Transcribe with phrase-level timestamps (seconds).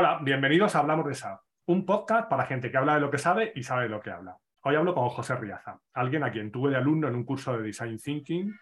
[0.00, 3.18] Hola, bienvenidos a Hablamos de SAP, un podcast para gente que habla de lo que
[3.18, 4.36] sabe y sabe de lo que habla.
[4.62, 7.64] Hoy hablo con José Riaza, alguien a quien tuve de alumno en un curso de
[7.64, 8.54] Design Thinking.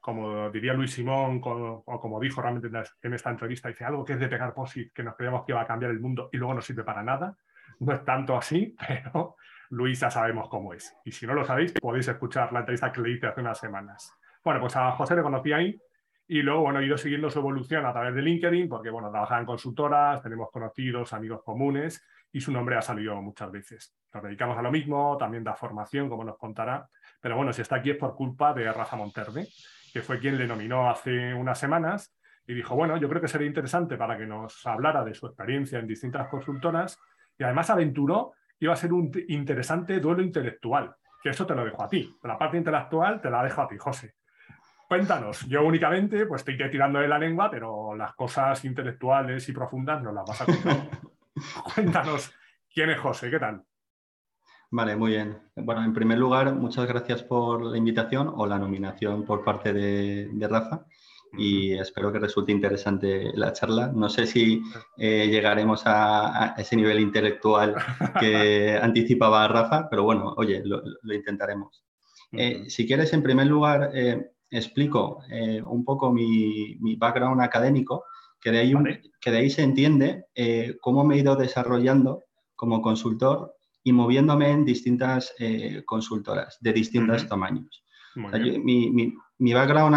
[0.00, 2.68] Como diría Luis Simón, o como dijo realmente
[3.02, 5.60] en esta entrevista, dice algo que es de pegar posit, que nos creíamos que iba
[5.60, 7.36] a cambiar el mundo y luego no sirve para nada.
[7.80, 9.34] No es tanto así, pero
[9.70, 10.96] Luis ya sabemos cómo es.
[11.04, 14.16] Y si no lo sabéis, podéis escuchar la entrevista que le hice hace unas semanas.
[14.44, 15.76] Bueno, pues a José le conocí ahí
[16.28, 19.40] y luego, bueno, he ido siguiendo su evolución a través de LinkedIn, porque, bueno, trabajaba
[19.40, 23.96] en consultoras, tenemos conocidos, amigos comunes, y su nombre ha salido muchas veces.
[24.12, 26.88] Nos dedicamos a lo mismo, también da formación, como nos contará.
[27.20, 29.46] Pero bueno, si está aquí es por culpa de Rafa Monterde,
[29.92, 32.14] que fue quien le nominó hace unas semanas
[32.46, 35.78] y dijo, bueno, yo creo que sería interesante para que nos hablara de su experiencia
[35.78, 36.98] en distintas consultoras
[37.38, 41.64] y además aventuró que iba a ser un interesante duelo intelectual, que eso te lo
[41.64, 42.14] dejo a ti.
[42.22, 44.14] La parte intelectual te la dejo a ti, José.
[44.88, 50.00] Cuéntanos, yo únicamente pues estoy tirando de la lengua, pero las cosas intelectuales y profundas
[50.00, 50.90] no las vas a contar.
[51.74, 52.32] Cuéntanos,
[52.72, 53.28] ¿quién es José?
[53.28, 53.64] ¿Qué tal?
[54.70, 55.38] Vale, muy bien.
[55.56, 60.48] Bueno, en primer lugar, muchas gracias por la invitación o la nominación por parte de,
[60.48, 60.86] Rafa
[61.36, 63.90] y espero que resulte interesante la charla.
[63.92, 64.62] No sé si
[64.98, 67.74] eh, llegaremos a, ese nivel intelectual
[68.20, 70.80] que anticipaba Rafa, pero bueno, oye, lo,
[71.12, 71.84] intentaremos.
[72.32, 78.04] Eh, si quieres, en primer lugar, eh, explico eh, un poco mi, background académico,
[78.40, 78.74] que de ahí,
[79.20, 84.50] que de ahí se entiende eh, cómo me he ido desarrollando como consultor y moviéndome
[84.50, 87.84] en distintas eh, consultoras de distintos tamaños.
[88.14, 89.94] mi, background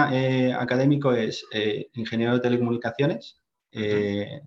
[0.55, 1.45] académico es
[1.93, 3.39] ingeniero de telecomunicaciones.
[3.71, 4.41] de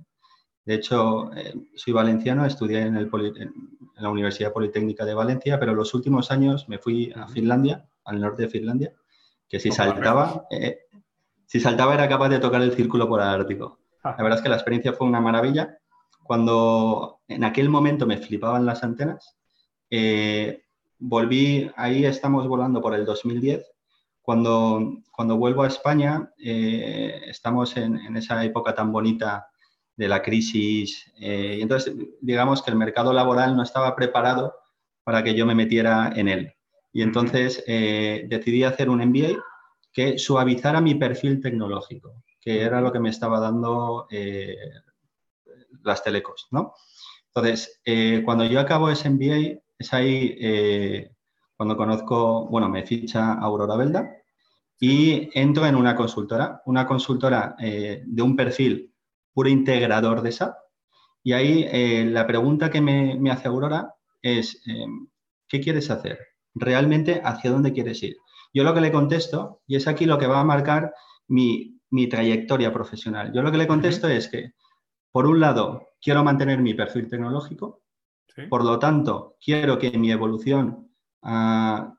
[0.66, 1.30] hecho,
[1.74, 3.52] soy valenciano, estudié en, el en,
[3.96, 8.42] la Universidad Politécnica de Valencia, pero los últimos años me fui a Finlandia, al norte
[8.42, 8.92] de Finlandia,
[9.52, 10.86] que si saltaba, eh,
[11.44, 13.80] si saltaba era capaz de tocar el círculo por Ártico.
[14.02, 14.14] Ah.
[14.16, 15.76] La verdad es que la experiencia fue una maravilla.
[16.22, 19.36] Cuando en aquel momento me flipaban las antenas,
[19.90, 20.62] eh,
[20.98, 23.70] volví, ahí estamos volando por el 2010.
[24.22, 29.48] Cuando, cuando vuelvo a España, eh, estamos en, en, esa época tan bonita
[29.94, 31.12] de la crisis.
[31.18, 34.54] y entonces, digamos que el mercado laboral no estaba preparado
[35.04, 36.54] para que yo me metiera en él.
[36.92, 39.42] Y entonces eh, decidí hacer un MBA
[39.92, 44.56] que suavizara mi perfil tecnológico, que era lo que me estaba dando eh,
[45.82, 46.74] las telecos, ¿no?
[47.28, 51.08] Entonces, eh, cuando yo acabo ese MBA, es ahí
[51.56, 54.10] cuando conozco, bueno, me ficha Aurora Belda
[54.78, 58.94] y entro en una consultora, una consultora de un perfil
[59.32, 60.54] puro integrador de SAP.
[61.24, 64.62] Y ahí la pregunta que me, me hace Aurora es,
[65.48, 66.31] ¿qué quieres hacer?
[66.54, 68.16] Realmente hacia dónde quieres ir.
[68.54, 70.92] Yo lo que le contesto, y es aquí lo que va a marcar
[71.28, 71.78] mi,
[72.10, 74.52] trayectoria profesional, yo lo que le contesto es que,
[75.10, 77.82] por un lado, quiero mantener mi perfil tecnológico,
[78.48, 80.90] por lo tanto, quiero que mi evolución
[81.22, 81.94] ah,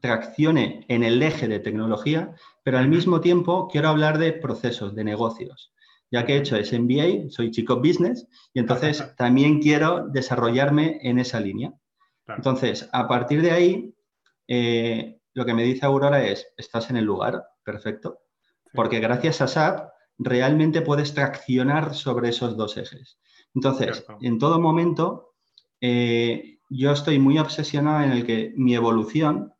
[0.00, 5.04] traccione en el eje de tecnología, pero al mismo tiempo quiero hablar de procesos, de
[5.04, 5.72] negocios.
[6.10, 11.18] Ya que he hecho ese MBA, soy chico business, y entonces también quiero desarrollarme en
[11.18, 11.72] esa línea.
[12.28, 13.94] Entonces, a partir de ahí,
[14.48, 18.20] eh, lo que me dice Aurora es, estás en el lugar, perfecto,
[18.72, 23.18] porque gracias a SAP realmente puedes traccionar sobre esos dos ejes.
[23.54, 25.34] Entonces, en todo momento,
[25.80, 29.52] eh, yo estoy muy obsesionado en el que mi evolución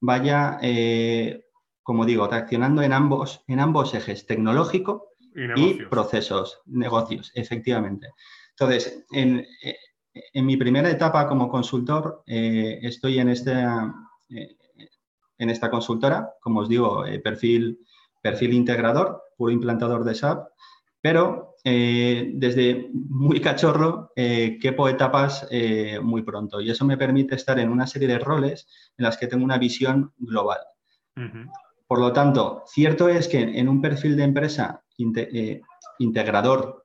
[0.00, 1.44] vaya, eh,
[1.82, 5.08] como digo, traccionando en ambos, en ambos ejes, tecnológico
[5.56, 8.08] y, procesos, negocios, efectivamente.
[8.50, 9.46] Entonces, en,
[10.14, 13.52] en mi primera etapa como consultor, eh, estoy en, este,
[14.30, 14.56] eh,
[15.38, 17.80] en esta consultora, como os digo, eh, perfil,
[18.20, 20.48] perfil integrador, puro implantador de SAP,
[21.00, 25.46] pero desde muy cachorro quepo etapas
[26.02, 28.66] muy pronto y eso me permite estar en una serie de roles
[28.98, 30.58] en las que tengo una visión global.
[31.86, 34.82] Por lo tanto, cierto es que en un perfil de empresa
[35.98, 36.84] integrador,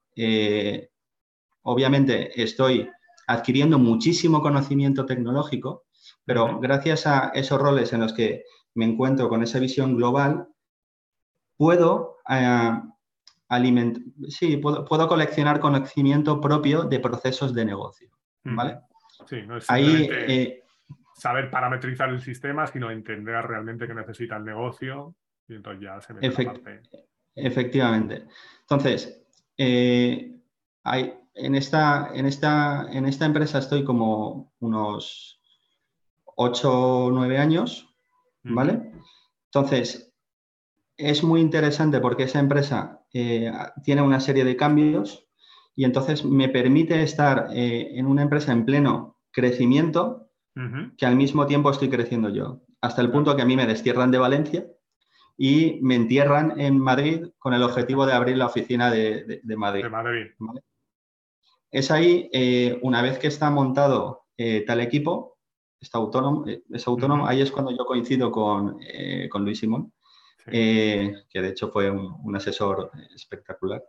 [1.63, 2.87] obviamente estoy
[3.27, 5.85] adquiriendo muchísimo conocimiento tecnológico,
[6.25, 8.43] pero gracias a esos roles en los que
[8.75, 10.47] me encuentro con esa visión global,
[11.57, 12.71] puedo, eh,
[14.29, 18.09] sí, puedo, coleccionar conocimiento propio de procesos de negocio.
[18.43, 18.79] ¿vale?
[19.25, 20.63] Sí, no es Ahí, eh,
[21.15, 25.15] saber parametrizar el sistema, sino entender realmente qué necesita el negocio
[25.47, 26.81] y entonces ya se mete parte.
[27.35, 28.25] Efectivamente.
[28.61, 29.25] Entonces,
[29.57, 30.35] eh,
[30.83, 35.41] hay, en esta, en esta, en esta empresa estoy como unos
[36.35, 37.93] 8 o 9 años,
[38.43, 38.91] ¿vale?
[39.45, 40.13] Entonces,
[40.97, 43.51] es muy interesante porque esa empresa eh,
[43.83, 45.27] tiene una serie de cambios
[45.75, 50.23] y entonces me permite estar eh, en una empresa en pleno crecimiento
[50.97, 54.09] que al mismo tiempo estoy creciendo yo, hasta el punto que a mí me destierran
[54.09, 54.65] de Valencia
[55.37, 59.85] y me entierran en Madrid con el objetivo de abrir la oficina de, Madrid.
[61.71, 65.37] Es ahí, eh, una vez que está montado eh, tal equipo,
[65.79, 68.79] está autónomo, es autónomo, ahí es cuando yo coincido con,
[69.39, 69.93] Luis Simón,
[70.45, 73.83] que de hecho fue un, asesor espectacular.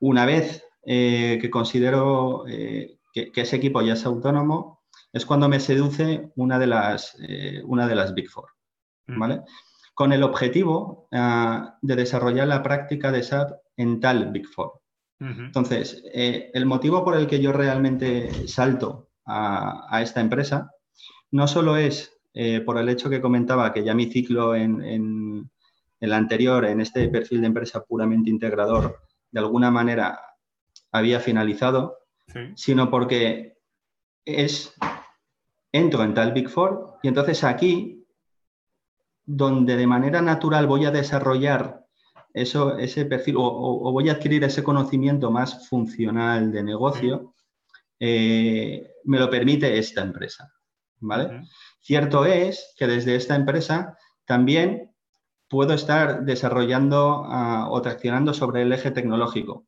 [0.00, 4.82] Una vez eh, que considero eh, que, ese equipo ya es autónomo,
[5.12, 8.50] es cuando me seduce una de las, eh, una de las Big Four,
[9.06, 9.40] ¿vale?
[9.94, 14.82] Con el objetivo ah, de desarrollar la práctica de SAP en tal Big Four.
[15.20, 20.70] Entonces, el motivo por el que yo realmente salto a, esta empresa
[21.30, 22.18] no solo es
[22.66, 25.50] por el hecho que comentaba que ya mi ciclo en, en
[26.00, 29.00] el anterior, en este perfil de empresa puramente integrador,
[29.30, 30.20] de alguna manera
[30.92, 31.98] había finalizado,
[32.54, 33.58] sino porque
[34.24, 34.74] es,
[35.72, 38.06] entro en tal Big Four y entonces aquí,
[39.24, 41.83] donde de manera natural voy a desarrollar
[42.34, 47.34] eso, ese perfil o, voy a adquirir ese conocimiento más funcional de negocio,
[47.98, 50.52] eh, me lo permite esta empresa.
[51.00, 51.42] ¿vale?
[51.80, 54.94] Cierto es que desde esta empresa también
[55.48, 59.66] puedo estar desarrollando ah, o traccionando sobre el eje tecnológico,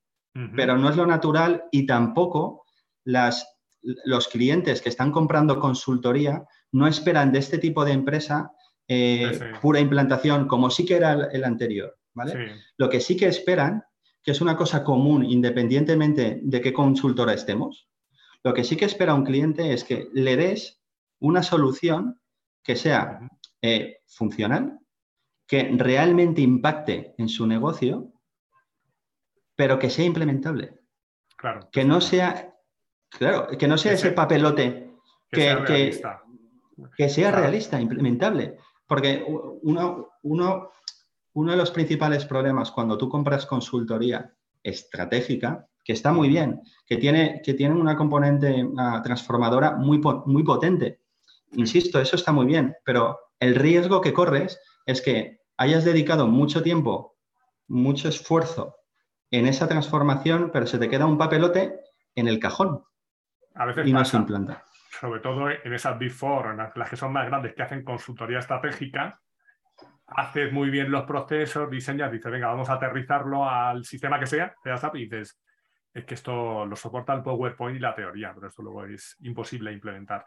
[0.54, 2.64] pero no es lo natural y tampoco
[3.04, 3.46] las,
[3.80, 8.50] los clientes que están comprando consultoría no esperan de este tipo de empresa
[8.88, 11.96] eh, pura implantación como sí que era el, anterior.
[12.16, 12.56] ¿Vale?
[12.78, 13.84] Lo que sí que esperan,
[14.22, 17.88] que es una cosa común independientemente de qué consultora estemos,
[18.42, 20.80] lo que sí que espera un cliente es que le des
[21.20, 22.20] una solución
[22.62, 23.20] que sea
[23.60, 24.80] eh, funcional,
[25.46, 28.12] que realmente impacte en su negocio,
[29.54, 30.80] pero que sea implementable.
[31.36, 31.68] Claro.
[31.70, 32.54] Que no sea,
[33.10, 34.90] claro, que no sea ese papelote
[35.30, 36.22] que, sea realista,
[36.96, 38.56] que, sea realista implementable.
[38.86, 39.24] Porque
[39.62, 40.70] uno, uno,
[41.36, 46.96] uno de los principales problemas cuando tú compras consultoría estratégica, que está muy bien, que
[46.96, 48.66] tiene, que tiene una componente
[49.04, 51.02] transformadora muy, muy potente.
[51.52, 56.62] Insisto, eso está muy bien, pero el riesgo que corres es que hayas dedicado mucho
[56.62, 57.18] tiempo,
[57.68, 58.74] mucho esfuerzo
[59.30, 61.80] en esa transformación, pero se te queda un papelote
[62.14, 62.82] en el cajón.
[63.54, 64.64] A veces y no se implanta.
[64.98, 68.38] Sobre todo en esas Big Four, en las que son más grandes, que hacen consultoría
[68.38, 69.20] estratégica,
[70.08, 74.54] haces muy bien los procesos, diseñas, dices, venga, vamos a aterrizarlo al sistema que sea,
[74.94, 75.40] y dices,
[75.92, 79.72] es que esto lo soporta el PowerPoint y la teoría, pero esto luego es imposible
[79.72, 80.24] implementar.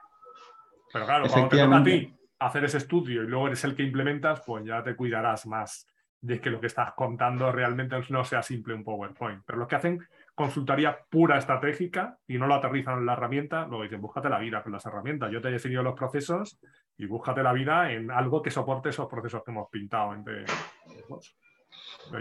[0.92, 3.84] Pero claro, cuando te toca a ti hacer ese estudio y luego eres el que
[3.84, 5.88] implementas, pues ya te cuidarás más
[6.22, 9.44] de que lo que estás contando realmente no sea simple un PowerPoint.
[9.46, 13.84] Pero los que hacen consultoría pura estratégica y no lo aterrizan en la herramienta, luego
[13.84, 15.32] dicen, búscate la vida con las herramientas.
[15.32, 16.60] Yo te he definido los procesos
[17.00, 20.46] y búscate la vida en algo que soporte esos procesos que hemos pintado entre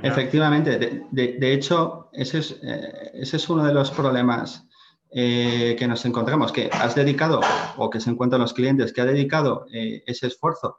[0.03, 4.69] Efectivamente, de, hecho, ese es, eh, ese es uno de los problemas
[5.11, 7.41] eh, que nos encontramos, que has dedicado
[7.79, 10.79] o que se encuentran los clientes, que ha dedicado eh, ese esfuerzo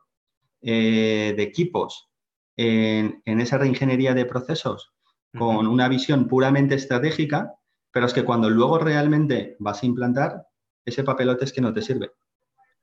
[0.62, 2.10] eh, de equipos
[2.56, 4.94] en, esa reingeniería de procesos
[5.38, 7.54] con una visión puramente estratégica,
[7.92, 10.48] pero es que cuando luego realmente vas a implantar,
[10.86, 12.12] ese papelote es que no te sirve.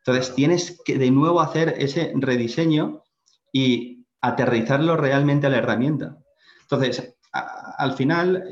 [0.07, 3.03] Entonces tienes que de nuevo hacer ese rediseño
[3.53, 6.19] y aterrizarlo realmente a la herramienta.
[6.63, 8.49] Entonces, al final,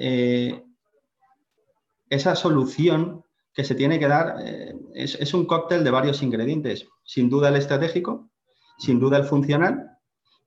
[2.10, 6.86] esa solución que se tiene que dar eh, es, un cóctel de varios ingredientes.
[7.04, 8.30] Sin duda el estratégico,
[8.78, 9.98] sin duda el funcional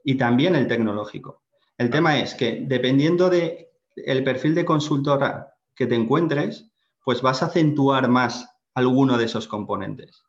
[0.03, 1.43] y también el tecnológico.
[1.77, 6.69] El tema es que dependiendo del el perfil de consultora que te encuentres,
[7.03, 10.23] pues vas a acentuar más alguno de esos componentes.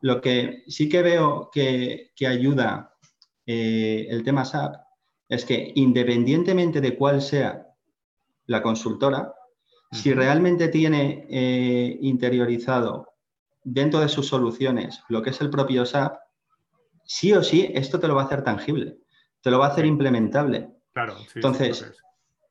[0.00, 2.94] Lo que sí que veo que, ayuda
[3.46, 4.76] eh, el tema SAP
[5.28, 7.66] es que independientemente de cuál sea
[8.46, 9.34] la consultora,
[9.90, 13.14] si realmente tiene eh, interiorizado
[13.64, 16.18] dentro de sus soluciones lo que es el propio SAP,
[17.04, 18.98] sí o sí esto te lo va a hacer tangible,
[19.42, 20.70] te lo va a hacer implementable.
[20.92, 21.94] Claro, Entonces,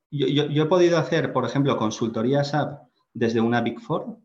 [0.10, 2.82] yo, he podido hacer, por ejemplo, consultoría SAP
[3.14, 4.18] desde una Big Four,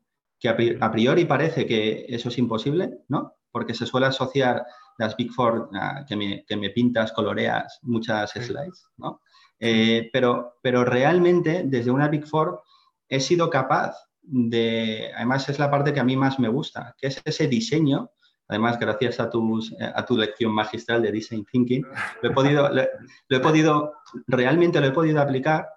[0.42, 3.36] que a priori parece que eso es imposible, ¿no?
[3.52, 4.66] Porque se suele asociar
[4.98, 5.70] las Big Four
[6.08, 6.16] que,
[6.56, 9.20] me, pintas, coloreas muchas slides, ¿no?
[9.60, 12.60] Eh, pero, pero realmente desde una Big Four
[13.08, 17.06] he sido capaz de, además es la parte que a mí más me gusta, que
[17.06, 18.10] es ese diseño,
[18.48, 21.86] además gracias a, tus, a tu lección magistral de Design Thinking,
[22.20, 22.68] lo he podido,
[23.28, 23.94] lo, he podido,
[24.26, 25.68] realmente lo he podido aplicar,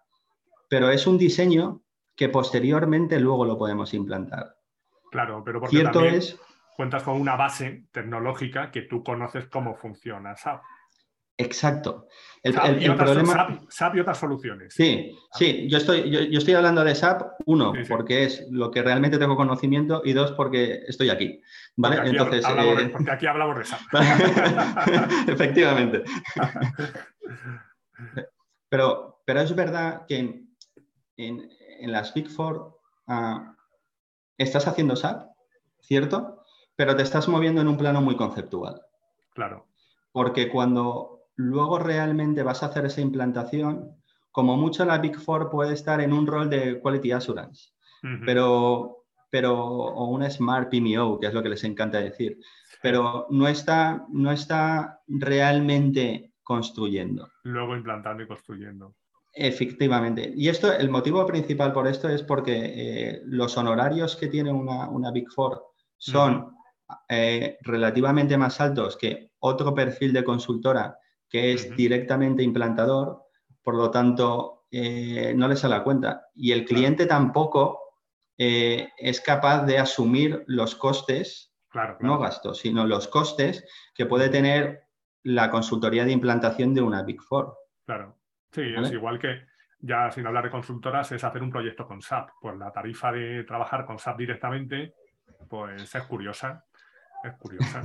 [0.67, 1.83] pero es un diseño
[2.15, 4.54] que posteriormente luego lo podemos implantar.
[5.15, 6.37] Claro, pero porque Cierto también es,
[6.75, 10.61] cuentas con una base tecnológica que tú conoces cómo funciona SAP.
[11.37, 12.09] Exacto.
[12.43, 12.53] El,
[12.97, 13.61] problema...
[13.69, 14.73] SAP, y otras soluciones.
[14.73, 19.17] Sí, sí, yo estoy, yo, estoy hablando de SAP, uno, porque es lo que realmente
[19.17, 21.41] tengo conocimiento, y dos, porque estoy aquí.
[21.77, 21.95] ¿vale?
[21.95, 23.81] Porque, aquí Entonces, hablamos, eh, porque aquí hablamos de SAP.
[25.29, 26.03] Efectivamente.
[28.67, 30.43] pero, pero es verdad que
[31.15, 31.49] en,
[31.83, 33.54] las Big Four ah,
[34.37, 35.29] estás haciendo SAP,
[35.81, 36.43] ¿cierto?
[36.75, 38.81] Pero te estás moviendo en un plano muy conceptual.
[39.33, 39.67] Claro.
[40.11, 43.95] Porque cuando luego realmente vas a hacer esa implantación,
[44.31, 47.71] como mucho la Big Four puede estar en un rol de Quality Assurance,
[48.25, 52.37] pero, pero, o un Smart PMO, que es lo que les encanta decir,
[52.81, 57.29] pero no está, no está realmente construyendo.
[57.43, 58.93] Luego implantando y construyendo.
[59.37, 60.31] Efectivamente.
[60.33, 65.11] Y esto, el motivo principal por esto es porque eh, los honorarios que tiene una,
[65.11, 65.61] Big Four
[65.97, 66.55] son
[67.09, 73.23] eh, relativamente más altos que otro perfil de consultora que es directamente implantador,
[73.61, 76.27] por lo tanto, eh, no le sale a cuenta.
[76.33, 77.81] Y el cliente tampoco
[78.37, 81.53] es capaz de asumir los costes,
[81.99, 84.83] no gastos, sino los costes que puede tener
[85.23, 87.57] la consultoría de implantación de una Big Four.
[87.85, 88.17] Claro,
[88.55, 89.43] sí, es igual que
[89.79, 92.29] ya sin hablar de consultoras, es hacer un proyecto con SAP.
[92.41, 94.93] Pues la tarifa de trabajar con SAP directamente,
[95.49, 96.63] pues es curiosa,
[97.23, 97.83] es curiosa.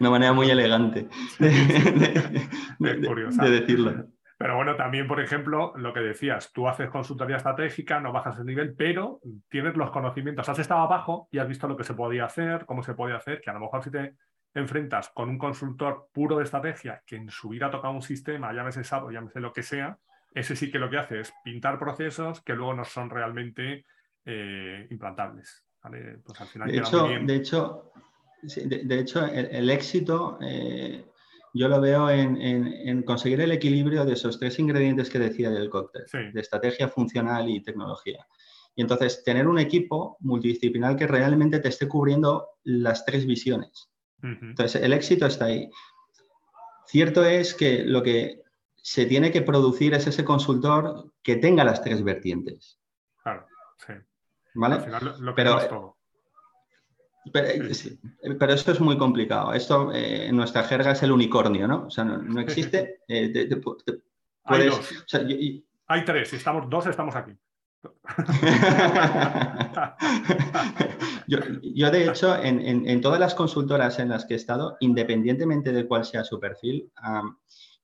[0.00, 1.50] Una manera muy elegante de,
[3.50, 4.06] decirlo.
[4.38, 8.46] Pero bueno, también, por ejemplo, lo que decías, tú haces consultoría estratégica, no bajas el
[8.46, 12.24] nivel, pero tienes los conocimientos, has estado abajo y has visto lo que se podía
[12.24, 14.14] hacer, cómo se podía hacer, que a lo mejor si te
[14.54, 18.52] enfrentas con un consultor puro de estrategia que en su vida ha tocado un sistema,
[18.52, 19.98] llámese SAP llámese lo que sea,
[20.34, 23.84] ese sí que lo que hace es pintar procesos que luego no son realmente
[24.24, 25.64] eh, implantables.
[25.80, 27.92] Pues al final de, hecho, de hecho,
[28.42, 31.04] de, hecho, el, éxito eh,
[31.54, 36.04] yo lo veo en, conseguir el equilibrio de esos tres ingredientes que decía del cóctel,
[36.32, 38.26] de estrategia funcional y tecnología.
[38.74, 43.87] Y entonces, tener un equipo multidisciplinar que realmente te esté cubriendo las tres visiones.
[44.22, 45.70] Entonces, el éxito está ahí.
[46.86, 48.42] Cierto es que lo que
[48.76, 52.80] se tiene que producir es ese consultor que tenga las tres vertientes.
[53.22, 53.46] Claro,
[53.86, 53.92] sí.
[54.54, 54.76] ¿Vale?
[54.76, 55.96] Al final lo, Pero, todo.
[57.34, 57.98] Eh,
[58.38, 59.52] pero, esto es muy complicado.
[59.52, 61.86] Esto eh, en nuestra jerga es el unicornio, ¿no?
[61.86, 63.02] O sea, no, existe.
[63.06, 63.50] Eh,
[65.86, 67.32] hay, tres, si estamos dos, estamos aquí.
[71.26, 76.04] yo, de hecho, en, todas las consultoras en las que he estado, independientemente de cuál
[76.04, 76.90] sea su perfil,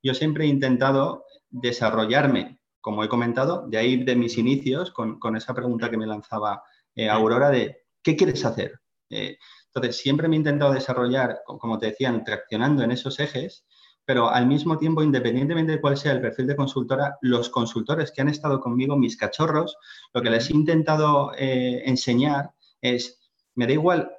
[0.02, 5.36] yo siempre he intentado desarrollarme, como he comentado, de ahí de mis inicios, con, con
[5.36, 6.62] esa pregunta que me lanzaba
[7.10, 8.78] Aurora de ¿qué quieres hacer?
[9.10, 13.64] Eh, entonces, siempre me he intentado desarrollar, como te decía, traccionando en esos ejes,
[14.04, 18.20] pero al mismo tiempo, independientemente de cuál sea el perfil de consultora, los consultores que
[18.20, 19.76] han estado conmigo, mis cachorros,
[20.12, 23.20] lo que les he intentado eh, enseñar es,
[23.54, 24.10] me da igual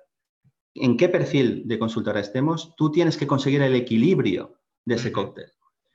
[0.74, 5.51] en qué perfil de consultora estemos, tú tienes que conseguir el equilibrio de ese cóctel.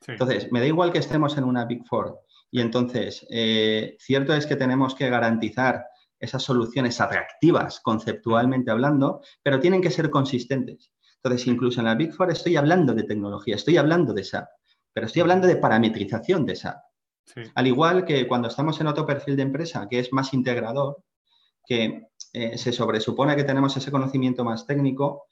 [0.06, 2.20] Entonces, me da igual que estemos en una Big Four.
[2.50, 5.84] Y entonces, eh, cierto es que tenemos que garantizar
[6.18, 10.92] esas soluciones atractivas conceptualmente hablando, pero tienen que ser consistentes.
[11.22, 14.48] Entonces, incluso en la Big Four estoy hablando de tecnología, estoy hablando de SAP,
[14.92, 16.78] pero estoy hablando de parametrización de SAP.
[17.54, 21.04] Al igual que cuando estamos en otro perfil de empresa que es más integrador,
[21.64, 25.24] que eh, se sobresupone que tenemos ese conocimiento más técnico,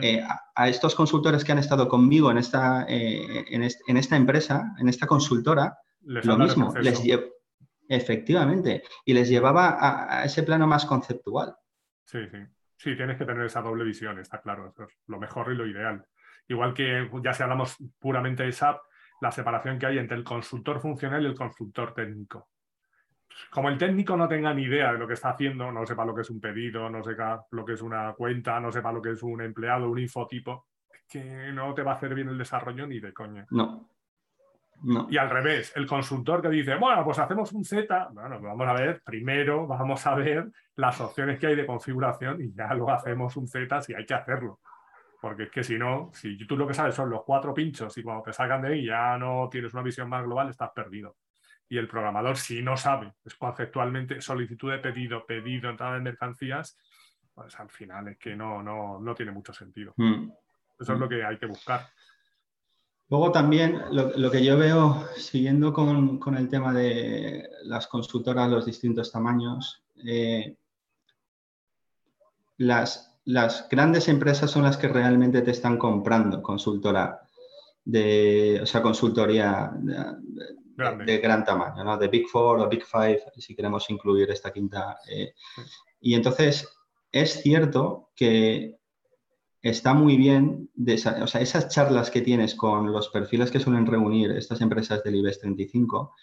[0.00, 0.22] eh,
[0.54, 5.06] a, estos consultores que han estado conmigo en esta, eh, en, esta empresa, en esta
[5.06, 7.02] consultora, lo mismo, les,
[7.86, 11.54] Efectivamente, y les llevaba a, ese plano más conceptual.
[12.04, 12.38] Sí, sí.
[12.84, 14.74] Sí, tienes que tener esa doble visión, está claro, es
[15.06, 16.04] lo mejor y lo ideal.
[16.48, 18.78] Igual que ya si hablamos puramente de SAP,
[19.22, 22.50] la separación que hay entre el consultor funcional y el consultor técnico.
[23.50, 26.14] Como el técnico no tenga ni idea de lo que está haciendo, no sepa lo
[26.14, 29.12] que es un pedido, no sepa lo que es una cuenta, no sepa lo que
[29.12, 30.66] es un empleado, un infotipo,
[31.08, 33.46] que no te va a hacer bien el desarrollo ni de coña.
[33.50, 33.93] No,
[35.08, 38.68] y al revés, el consultor que dice, bueno, pues hacemos un Z, bueno, pues vamos
[38.68, 42.92] a ver, primero vamos a ver las opciones que hay de configuración y ya luego
[42.92, 44.60] hacemos un Z si hay que hacerlo.
[45.20, 48.02] Porque es que si no, si tú lo que sabes son los cuatro pinchos y
[48.02, 51.16] cuando te salgan de ahí ya no tienes una visión más global, estás perdido.
[51.66, 56.76] Y el programador, si no sabe, es conceptualmente solicitud de pedido, pedido, entrada de mercancías,
[57.32, 59.94] pues al final es que no, no, no tiene mucho sentido.
[59.96, 60.30] Mm.
[60.78, 61.86] Eso es lo que hay que buscar.
[63.10, 69.12] Luego también lo, que yo veo, siguiendo con, el tema de las consultoras, los distintos
[69.12, 70.56] tamaños, eh,
[72.56, 77.20] las, las, grandes empresas son las que realmente te están comprando consultora
[77.84, 81.98] de, o sea, consultoría de, gran tamaño, ¿no?
[81.98, 84.98] De Big Four o Big Five, si queremos incluir esta quinta.
[85.08, 85.34] Eh.
[86.00, 86.66] Y entonces,
[87.12, 88.78] es cierto que
[89.64, 93.86] está muy bien, de o sea, esas charlas que tienes con los perfiles que suelen
[93.86, 96.14] reunir estas empresas del IBEX 35,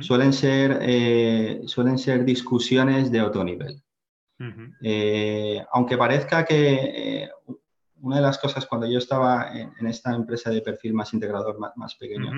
[0.00, 3.82] suelen, ser, eh, suelen ser discusiones de otro nivel.
[4.82, 7.30] Eh, aunque parezca que eh,
[8.02, 11.96] una de las cosas cuando yo estaba en, esta empresa de perfil más integrador, más,
[11.96, 12.30] pequeño,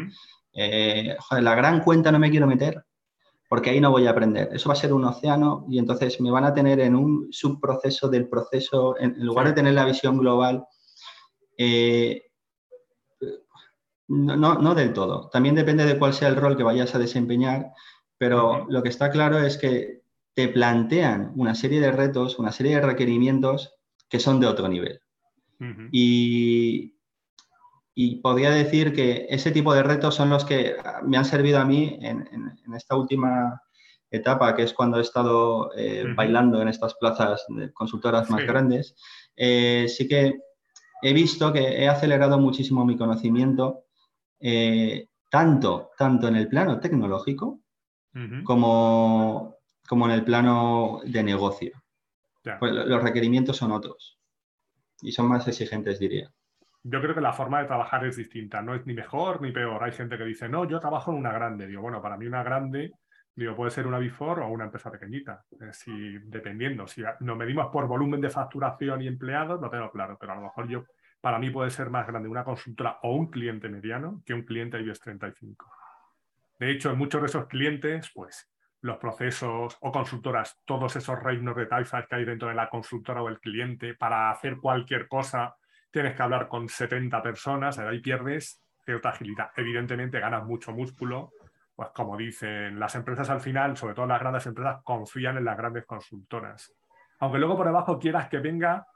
[1.18, 2.84] joder, la gran cuenta no me quiero meter
[3.48, 4.50] porque ahí no voy a aprender.
[4.52, 8.08] Eso va a ser un océano y entonces me van a tener en un subproceso
[8.08, 10.64] del proceso, en, lugar de tener la visión global.
[11.56, 12.22] Eh,
[14.08, 15.28] no, del todo.
[15.30, 17.72] También depende de cuál sea el rol que vayas a desempeñar,
[18.16, 20.02] pero lo que está claro es que
[20.34, 23.74] te plantean una serie de retos, una serie de requerimientos
[24.08, 25.00] que son de otro nivel.
[25.90, 26.94] Y
[28.00, 31.64] y podría decir que ese tipo de retos son los que me han servido a
[31.64, 32.28] mí en,
[32.76, 33.60] esta última
[34.08, 38.94] etapa, que es cuando he estado eh, bailando en estas plazas de consultoras más grandes.
[39.34, 40.38] Eh, sí que
[41.02, 43.86] he visto que he acelerado muchísimo mi conocimiento,
[44.38, 47.62] eh, tanto, tanto en el plano tecnológico
[48.44, 49.56] como,
[49.88, 51.82] como en el plano de negocio.
[52.60, 54.20] Pues los requerimientos son otros
[55.02, 56.32] y son más exigentes, diría
[56.90, 59.82] yo creo que la forma de trabajar es distinta, no es ni mejor ni peor.
[59.84, 61.66] Hay gente que dice, no, yo trabajo en una grande.
[61.66, 62.92] Digo, bueno, para mí una grande,
[63.34, 66.86] digo, puede ser una Before o una empresa pequeñita, si, dependiendo.
[66.86, 70.42] Si nos medimos por volumen de facturación y empleados, no tengo claro, pero a lo
[70.42, 70.84] mejor yo,
[71.20, 74.80] para mí puede ser más grande una consultora o un cliente mediano que un cliente
[74.80, 75.70] IBEX 35.
[76.58, 81.54] De hecho, en muchos de esos clientes, pues los procesos o consultoras, todos esos reinos
[81.54, 85.56] de taifas que hay dentro de la consultora o el cliente para hacer cualquier cosa
[85.90, 89.50] tienes que hablar con 70 personas, ahí pierdes cierta agilidad.
[89.56, 91.32] Evidentemente ganas mucho músculo,
[91.74, 95.56] pues como dicen, las empresas al final, sobre todo las grandes empresas, confían en las
[95.56, 96.74] grandes consultoras.
[97.20, 98.86] Aunque luego por debajo quieras que venga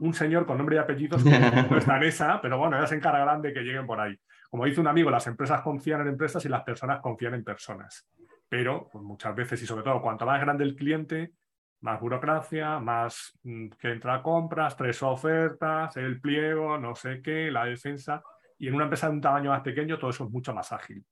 [0.00, 3.52] un señor con nombre y apellidos no está en pero bueno, ya se encargarán de
[3.52, 4.18] que lleguen por ahí.
[4.50, 8.06] Como dice un amigo, las empresas confían en empresas y las personas confían en personas.
[8.48, 11.32] Pero pues muchas veces y sobre todo cuanto más grande el cliente,
[11.80, 17.50] más burocracia, más mm, que entra a compras, tres ofertas, el pliego, no sé qué,
[17.50, 18.22] la defensa.
[18.58, 21.04] Y en una empresa de un tamaño más pequeño todo eso es mucho más ágil.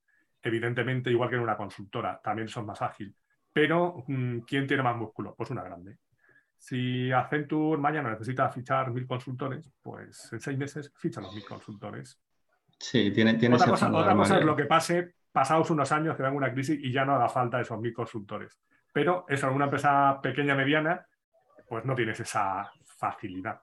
[0.43, 3.15] Evidentemente, igual que en una consultora, también son más ágil.
[3.53, 5.35] Pero, mm, ¿quién tiene más músculo?
[5.35, 5.99] Pues una grande.
[6.59, 12.21] Si Accenture mañana necesita fichar mil consultores, pues en seis meses ficha los mil consultores.
[12.79, 16.23] Sí, tiene, tiene otra, cosa, otra cosa es lo que pase pasados unos años que
[16.23, 18.59] venga una crisis y ya no haga falta esos mil consultores.
[18.97, 21.07] Pero eso, en una empresa pequeña, mediana,
[21.69, 23.61] pues no tienes esa facilidad.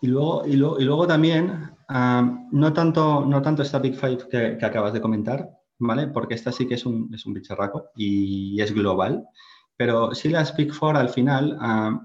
[0.00, 5.00] Y, luego, y, luego, también, no, tanto, no tanto esta Big Five que, acabas de
[5.00, 5.48] comentar,
[5.80, 6.06] ¿vale?
[6.06, 9.24] Porque esta sí que es un, es un bicharraco y es global,
[9.76, 11.58] pero sí las Big Four al final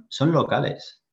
[0.09, 1.03] son locales.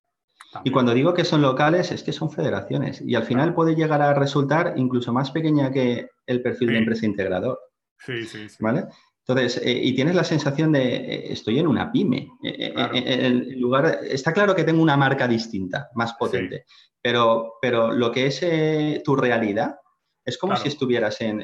[0.65, 3.03] Y cuando digo que son locales, es que son federaciones.
[3.03, 7.05] Y al final puede llegar a resultar incluso más pequeña que el perfil de empresa
[7.05, 7.61] integrador.
[7.99, 8.57] Sí, sí, sí.
[8.61, 8.87] ¿Vale?
[9.31, 12.33] Entonces, eh, y tienes la sensación de eh, estoy en una pyme.
[12.43, 16.65] Eh, en lugar, está claro que tengo una marca distinta, más potente,
[17.01, 19.77] pero, pero lo que es tu realidad
[20.25, 21.41] es como si estuvieras en,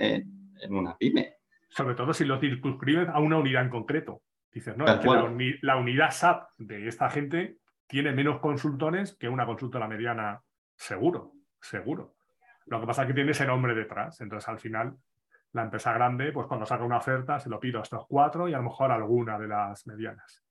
[0.68, 1.36] una pyme.
[1.68, 4.22] Sobre todo si lo circunscribes a una unidad en concreto.
[4.52, 5.00] Dices, no, la,
[5.60, 10.42] la, unidad SAP de esta gente tiene menos consultores que una consultora mediana,
[10.74, 12.16] seguro, seguro.
[12.66, 14.20] Lo que pasa es que tiene ese nombre detrás.
[14.22, 14.96] Entonces, al final,
[15.52, 18.54] la empresa grande, pues cuando saca una oferta, se lo pido a estos cuatro y
[18.54, 20.42] a lo mejor alguna de las medianas.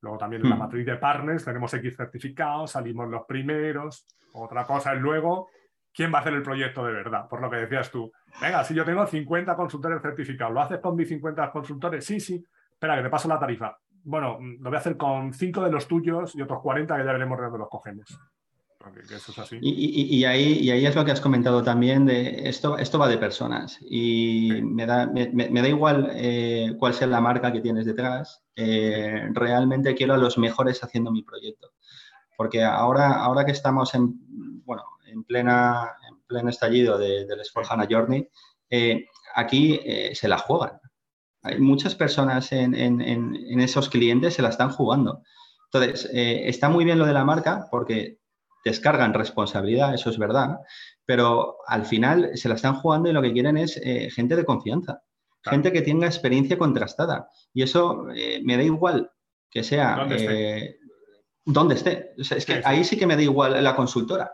[0.00, 0.60] Luego también en la hmm.
[0.60, 4.06] matriz de partners tenemos X certificados, salimos los primeros.
[4.32, 5.48] Otra cosa es luego
[5.92, 8.12] quién va a hacer el proyecto de verdad, por lo que decías tú.
[8.40, 12.04] Venga, si yo tengo 50 consultores certificados, ¿lo haces con mis 50 consultores?
[12.04, 12.44] Sí, sí.
[12.70, 13.76] Espera, que te paso la tarifa.
[14.04, 17.12] Bueno, lo voy a hacer con 5 de los tuyos y otros 40 que ya
[17.12, 18.20] veremos de dónde los cogemos.
[19.60, 23.18] Y, ahí, y ahí es lo que has comentado también, de esto, esto va de
[23.18, 28.42] personas y me, da, me, da igual eh, cuál sea la marca que tienes detrás,
[28.56, 31.72] eh, realmente quiero a los mejores haciendo mi proyecto.
[32.36, 34.14] Porque ahora, ahora que estamos en,
[34.64, 38.28] bueno, en, plena, en pleno estallido del de Esforjana Journey,
[38.70, 39.80] eh, aquí
[40.14, 40.80] se la juegan.
[41.42, 45.22] Hay muchas personas en, en, en, esos clientes se la están jugando.
[45.72, 48.17] Entonces, está muy bien lo de la marca porque
[48.68, 50.58] descargan responsabilidad, eso es verdad,
[51.04, 54.44] pero al final se la están jugando y lo que quieren es eh, gente de
[54.44, 55.02] confianza,
[55.42, 57.28] gente que tenga experiencia contrastada.
[57.52, 59.10] Y eso eh, me da igual
[59.50, 60.06] que sea
[61.44, 62.12] donde esté.
[62.16, 64.30] es que ahí sí que me da igual la consultora.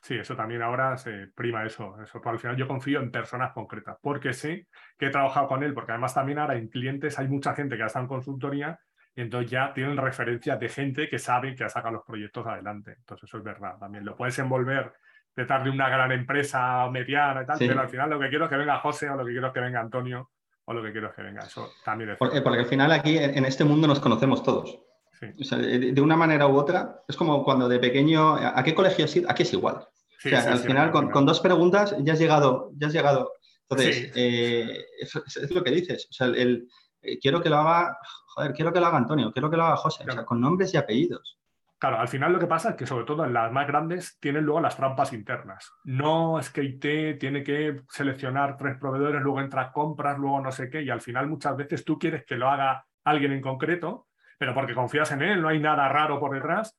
[0.00, 1.96] Sí, eso también ahora se prima eso.
[2.02, 5.72] eso al final yo confío en personas concretas, porque sé que he trabajado con él,
[5.72, 8.78] porque además también ahora en clientes hay mucha gente que ha estado en consultoría
[9.16, 12.96] y entonces ya tienen referencias de gente que sabe que ha sacado los proyectos adelante.
[12.98, 13.76] Entonces eso es verdad.
[13.78, 14.92] También lo puedes envolver
[15.36, 18.50] detrás de una gran empresa mediana y tal, pero al final lo que quiero es
[18.50, 20.30] que venga José o lo que quiero es que venga Antonio
[20.64, 21.42] o lo que quiero es que venga.
[21.42, 24.80] Eso también es porque, porque al final aquí en este mundo nos conocemos todos
[25.20, 29.30] de una manera u otra, es como cuando de pequeño, ¿a qué colegio has ido?
[29.30, 29.76] Aquí es igual.
[29.76, 29.88] o
[30.28, 32.70] sea, al final, con, dos preguntas ya has llegado.
[32.76, 33.32] Ya has llegado.
[33.68, 36.06] Entonces, eh, es, lo que dices.
[36.10, 36.68] O sea, el,
[37.02, 37.96] eh, quiero que lo haga,
[38.34, 40.74] joder, quiero que lo haga Antonio, quiero que lo haga José, o sea, con nombres
[40.74, 41.38] y apellidos.
[41.78, 44.44] Claro, al final lo que pasa es que sobre todo en las más grandes tienen
[44.44, 45.70] luego las trampas internas.
[45.84, 50.70] No es que IT tiene que seleccionar tres proveedores, luego entra compras, luego no sé
[50.70, 54.06] qué, y al final muchas veces tú quieres que lo haga alguien en concreto
[54.38, 56.76] pero porque confías en él, no hay nada raro por detrás,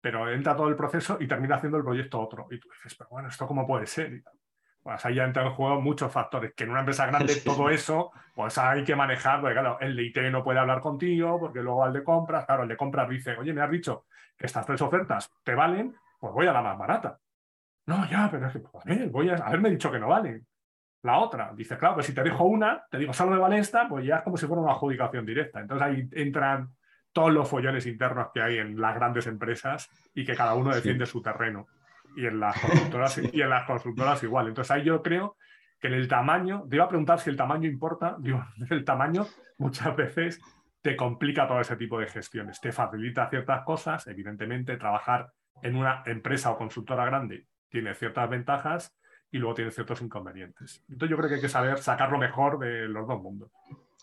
[0.00, 2.46] pero entra todo el proceso y termina haciendo el proyecto otro.
[2.50, 4.22] Y tú dices, pero bueno, ¿esto cómo puede ser?
[4.82, 8.12] Pues ahí ya entran en juego muchos factores, que en una empresa grande todo eso,
[8.34, 11.84] pues hay que manejar, porque claro, el de IT no puede hablar contigo, porque luego
[11.84, 14.80] al de compras, claro, el de compras dice, oye, me has dicho que estas tres
[14.80, 17.18] ofertas te valen, pues voy a la más barata.
[17.86, 20.46] No, ya, pero es que, pues, voy a haberme dicho que no valen.
[21.02, 23.88] La otra, dice, claro, pues si te dijo una, te digo, solo me vale esta,
[23.88, 25.60] pues ya es como si fuera una adjudicación directa.
[25.60, 26.70] Entonces ahí entran
[27.12, 31.06] todos los follones internos que hay en las grandes empresas y que cada uno defiende
[31.06, 31.66] su terreno.
[32.16, 34.48] Y en, las constructoras, y en las constructoras igual.
[34.48, 35.36] Entonces ahí yo creo
[35.80, 39.26] que en el tamaño, te iba a preguntar si el tamaño importa, digo, el tamaño
[39.58, 40.40] muchas veces
[40.82, 45.30] te complica todo ese tipo de gestiones, te facilita ciertas cosas, evidentemente trabajar
[45.62, 48.96] en una empresa o consultora grande tiene ciertas ventajas
[49.30, 50.82] y luego tiene ciertos inconvenientes.
[50.88, 53.50] Entonces yo creo que hay que saber sacar lo mejor de los dos mundos.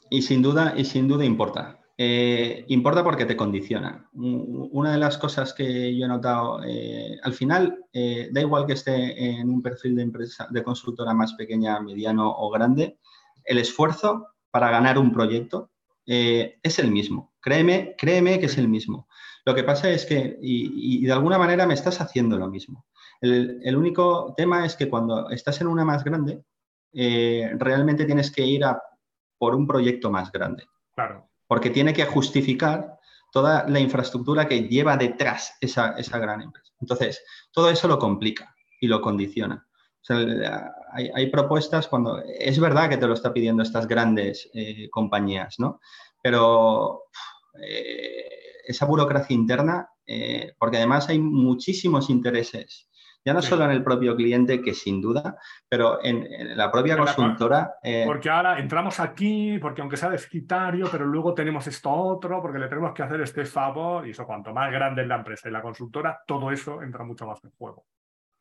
[0.09, 1.79] Y sin duda, y sin duda importa.
[1.99, 4.07] Eh, importa porque te condiciona.
[4.13, 8.73] Una de las cosas que yo he notado, eh, al final, eh, da igual que
[8.73, 12.99] esté en un perfil de empresa, de consultora más pequeña, mediano o grande,
[13.43, 15.71] el esfuerzo para ganar un proyecto
[16.09, 17.33] es el mismo.
[17.41, 19.09] Créeme, créeme que es el mismo.
[19.43, 22.85] Lo que pasa es que, y, de alguna manera me estás haciendo lo mismo.
[23.19, 26.45] El, el, único tema es que cuando estás en una más grande,
[26.93, 28.81] realmente tienes que ir a
[29.37, 30.63] por un proyecto más grande.
[30.95, 32.99] Claro porque tiene que justificar
[33.31, 36.73] toda la infraestructura que lleva detrás esa, gran empresa.
[36.79, 39.67] Entonces, todo eso lo complica y lo condiciona.
[40.93, 45.79] hay, propuestas cuando es verdad que te lo está pidiendo estas grandes eh, compañías, ¿no?
[46.21, 47.03] Pero
[47.61, 48.29] eh,
[48.65, 52.87] esa burocracia interna, eh, porque además hay muchísimos intereses
[53.27, 55.35] ya no solo en el propio cliente, que sin duda,
[55.67, 57.73] pero en, la propia consultora.
[57.83, 62.57] Eh, porque ahora entramos aquí, porque aunque sea desquitario, pero luego tenemos esto otro, porque
[62.57, 65.51] le tenemos que hacer este favor, y eso cuanto más grande es la empresa y
[65.51, 67.83] la consultora, todo eso entra mucho más en juego.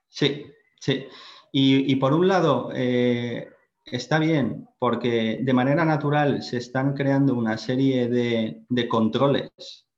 [0.07, 0.46] Sí,
[0.79, 1.09] sí.
[1.51, 3.49] Y, por un lado, eh,
[3.85, 9.88] está bien, porque de manera natural se están creando una serie de, de controles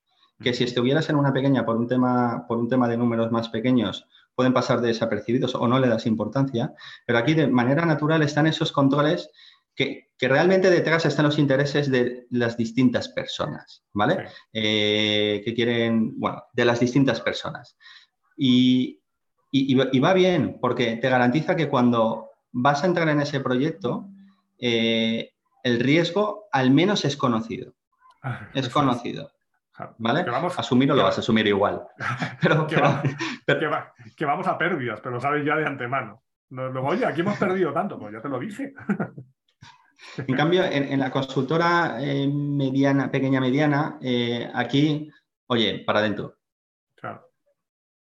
[0.40, 3.48] que si estuvieras en una pequeña por un tema, por un tema de números más
[3.48, 4.06] pequeños,
[4.38, 6.72] pueden pasar desapercibidos o no le das importancia,
[7.04, 9.32] pero aquí de manera natural están esos controles
[9.74, 14.28] que, realmente detrás están los intereses de las distintas personas, ¿vale?
[14.52, 17.76] Eh, que quieren, bueno, de las distintas personas.
[18.36, 19.00] Y,
[20.00, 24.06] va bien, porque te garantiza que cuando vas a entrar en ese proyecto,
[24.60, 25.32] eh,
[25.64, 27.74] el riesgo al menos es conocido.
[28.22, 29.32] Ah, es conocido.
[29.98, 30.24] ¿Vale?
[30.24, 31.86] Que vamos, Asumirlo lo vas a asumir igual.
[32.42, 36.22] Pero, que, vamos a pérdidas, pero lo sabes ya de antemano.
[36.50, 38.74] Luego, oye, aquí hemos perdido tanto, pues ya te lo dije.
[40.16, 45.10] En cambio, en, la consultora eh, mediana, pequeña mediana, eh, aquí,
[45.46, 46.36] oye, para adentro.
[46.96, 47.28] Claro.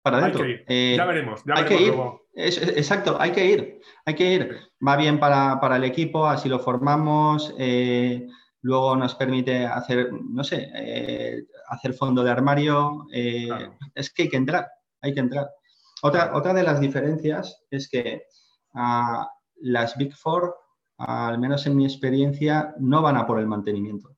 [0.02, 0.44] Para adentro.
[0.44, 1.42] Eh, ya veremos.
[1.44, 1.94] Ya hay que ir.
[2.34, 3.80] exacto, hay que ir.
[4.04, 4.60] Hay que ir.
[4.86, 7.54] Va bien para, para el equipo, así lo formamos
[8.66, 13.06] luego nos permite hacer, no sé, eh, hacer fondo de armario.
[13.12, 13.48] Eh,
[13.94, 14.68] es que hay que entrar,
[15.00, 15.48] hay que entrar.
[16.02, 18.24] Otra, otra de las diferencias es que
[18.74, 20.56] ah, las Big Four,
[20.98, 24.16] al menos en mi experiencia, no van a por el mantenimiento.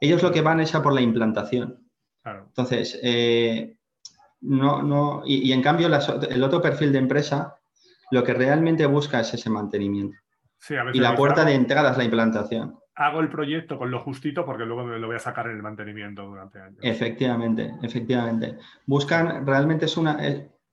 [0.00, 1.88] Ellos lo que van es a por la implantación.
[2.24, 3.78] Entonces, eh,
[4.40, 7.56] no, no, y, en cambio el otro perfil de empresa
[8.10, 10.18] lo que realmente busca es ese mantenimiento.
[10.92, 14.66] y la puerta de entrada es la implantación hago el proyecto con lo justito porque
[14.66, 16.78] luego me lo voy a sacar en el mantenimiento durante años.
[16.82, 18.58] Efectivamente, efectivamente.
[18.86, 20.18] Buscan, realmente es una,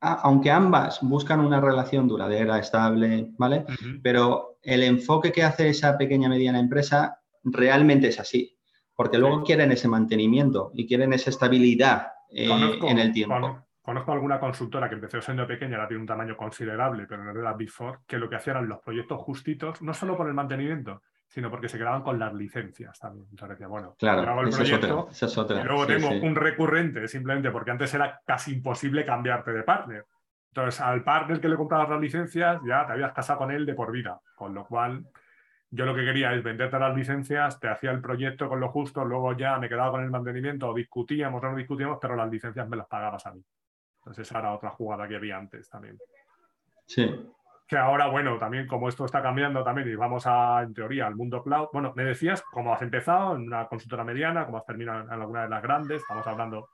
[0.01, 3.65] aunque ambas buscan una relación duradera, estable, ¿vale?
[4.01, 8.57] Pero el enfoque que hace esa pequeña mediana empresa realmente es así,
[8.95, 12.49] porque luego quieren ese mantenimiento y quieren esa estabilidad eh,
[12.87, 13.63] en el tiempo.
[13.83, 17.53] Conozco alguna consultora que empezó siendo pequeña, ahora tiene un tamaño considerable, pero no era
[17.53, 21.03] Big Four, que lo que hacían eran los proyectos justitos, no solo por el mantenimiento,
[21.35, 23.27] sino porque se quedaban con las licencias también.
[23.29, 27.71] Entonces bueno, claro, hago el proyecto es otra, y luego tengo un recurrente, simplemente porque
[27.71, 30.05] antes era casi imposible cambiarte de partner.
[30.47, 33.73] Entonces, al partner que le comprabas las licencias, ya te habías casado con él de
[33.73, 34.17] por vida.
[34.37, 35.05] Con lo cual,
[35.69, 39.03] yo lo que quería es venderte las licencias, te hacía el proyecto con lo justo,
[39.03, 42.69] luego ya me quedaba con el mantenimiento, o discutíamos o no discutíamos, pero las licencias
[42.69, 43.43] me las pagabas a mí.
[43.97, 45.97] Entonces, esa era otra jugada que había antes también.
[46.85, 47.29] Sí,
[47.67, 51.15] que ahora, bueno, también como esto está cambiando también y vamos a, en teoría, al
[51.15, 51.69] mundo cloud.
[51.73, 55.43] Bueno, me decías cómo has empezado en una consultora mediana, cómo has terminado en alguna
[55.43, 56.69] de las grandes, estamos hablando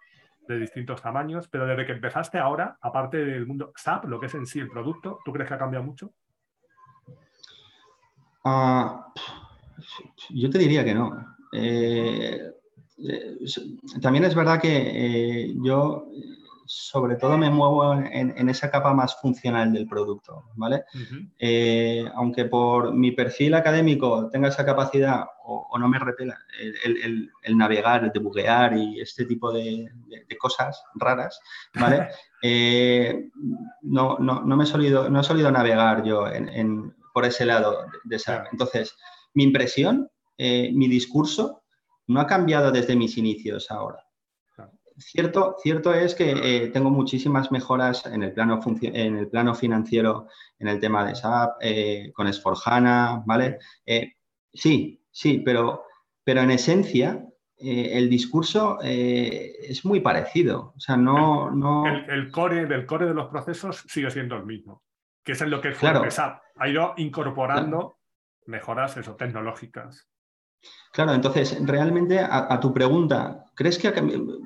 [0.47, 4.35] de distintos tamaños, pero desde que empezaste ahora, aparte del mundo SAP, lo que es
[4.35, 6.11] en sí el producto, ¿tú crees que ha cambiado mucho?
[8.43, 9.07] Ah,
[10.29, 11.35] yo te diría que no.
[11.53, 12.51] Eh,
[12.97, 13.37] eh,
[14.01, 16.07] también es verdad que eh, yo
[16.73, 20.85] sobre todo me muevo en, esa capa más funcional del producto, ¿vale?
[21.37, 26.39] Eh, aunque por mi perfil académico tenga esa capacidad o, no me repela
[26.85, 29.91] el, navegar, el debuguear y este tipo de,
[30.39, 31.39] cosas raras,
[31.75, 32.07] ¿vale?
[32.43, 33.29] Eh,
[33.83, 36.25] no, me he solido, no he solido navegar yo
[37.13, 38.45] por ese lado de esa.
[38.51, 38.95] Entonces,
[39.35, 41.61] mi impresión, eh, mi discurso,
[42.07, 44.03] no ha cambiado desde mis inicios ahora.
[44.97, 50.27] Cierto, cierto es que eh, tengo muchísimas mejoras en el plano, en el plano financiero,
[50.59, 53.59] en el tema de SAP, eh, con Esforjana, ¿vale?
[53.85, 54.13] Eh,
[54.53, 55.85] sí, sí, pero,
[56.23, 57.25] pero en esencia
[57.63, 60.73] el discurso es muy parecido.
[60.75, 61.51] O sea, no...
[61.51, 61.85] no...
[61.85, 64.81] El, core, del core de los procesos sigue siendo el mismo,
[65.23, 66.09] que es en lo que claro.
[66.09, 66.41] SAP.
[66.55, 67.99] Ha ido incorporando
[68.47, 70.07] mejoras eso, tecnológicas.
[70.91, 74.39] Claro, entonces, realmente a, tu pregunta, ¿crees que ha cambiado?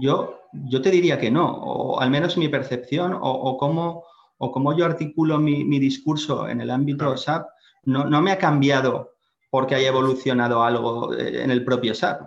[0.00, 4.04] Yo, yo te diría que no, o al menos mi percepción o, o cómo,
[4.38, 7.46] o yo articulo mi, discurso en el ámbito SAP
[7.84, 9.16] no, no, me ha cambiado
[9.50, 12.22] porque haya evolucionado algo eh, en el propio SAP.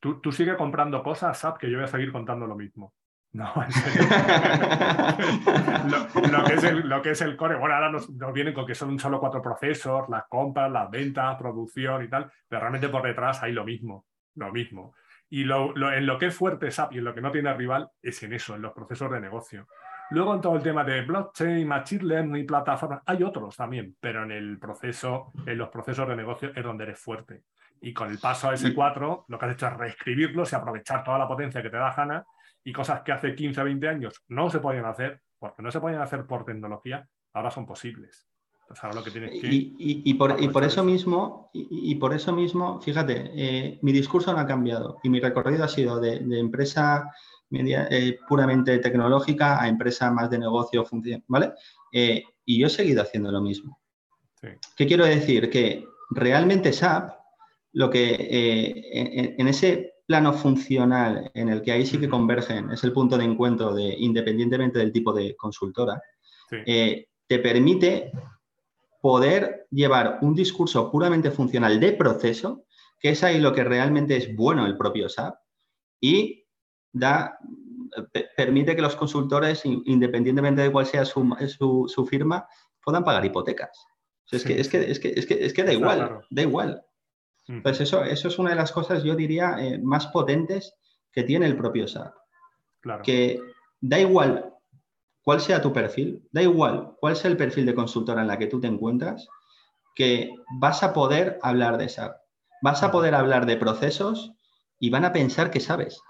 [0.00, 2.94] Tú, tú sigues comprando cosas SAP que yo voy a seguir contando lo mismo.
[3.32, 3.44] No,
[6.32, 8.66] lo, que es el, lo que es el core, bueno, ahora nos, nos, vienen con
[8.66, 13.02] que son solo cuatro procesos, las compras, las ventas, producción y tal, pero realmente por
[13.02, 14.94] detrás hay lo mismo, lo mismo.
[15.30, 17.88] Y lo, en lo que es fuerte SAP y en lo que no tiene rival
[18.02, 19.68] es en eso, en los procesos de negocio.
[20.10, 24.32] Luego en todo el tema de blockchain, machine learning, plataformas, hay otros también, pero en
[24.32, 27.44] el proceso, en los procesos de negocio es donde eres fuerte.
[27.80, 31.18] Y con el paso a S4, lo que has hecho es reescribirlos y aprovechar toda
[31.18, 32.24] la potencia que te da HANA
[32.64, 35.80] y cosas que hace 15 o 20 años no se podían hacer, porque no se
[35.80, 38.29] podían hacer por tecnología, ahora son posibles
[39.42, 44.98] y, por, eso mismo, y, por eso mismo, fíjate, eh, mi discurso no ha cambiado
[45.02, 47.10] y mi recorrido ha sido de, empresa
[47.48, 50.84] media, eh, puramente tecnológica a empresa más de negocio,
[51.26, 51.52] ¿vale?
[51.92, 53.80] Eh, y yo he seguido haciendo lo mismo.
[54.76, 55.50] ¿Qué quiero decir?
[55.50, 57.12] Que realmente SAP,
[57.72, 62.92] lo que en, ese plano funcional en el que ahí sí que convergen, es el
[62.92, 66.00] punto de encuentro de, independientemente del tipo de consultora,
[66.48, 68.12] te permite
[69.00, 72.64] poder llevar un discurso puramente funcional de proceso,
[72.98, 75.36] que es ahí lo que realmente es bueno el propio SAP,
[76.00, 76.44] y
[76.92, 77.38] da,
[78.36, 82.46] permite que los consultores, independientemente de cuál sea su, su, firma,
[82.82, 83.86] puedan pagar hipotecas.
[84.30, 86.82] es, que, es, que, es, que, es, que, da igual, da igual.
[87.62, 90.74] Pues eso, eso es una de las cosas, yo diría, eh, más potentes
[91.10, 92.14] que tiene el propio SAP.
[92.80, 93.02] Claro.
[93.02, 93.40] Que
[93.80, 94.54] da igual
[95.22, 98.46] cuál sea tu perfil, da igual cuál sea el perfil de consultora en la que
[98.46, 99.28] tú te encuentras,
[99.94, 102.16] que vas a poder hablar de SAP,
[102.62, 104.32] vas a poder hablar de procesos
[104.78, 106.02] y van a pensar que sabes.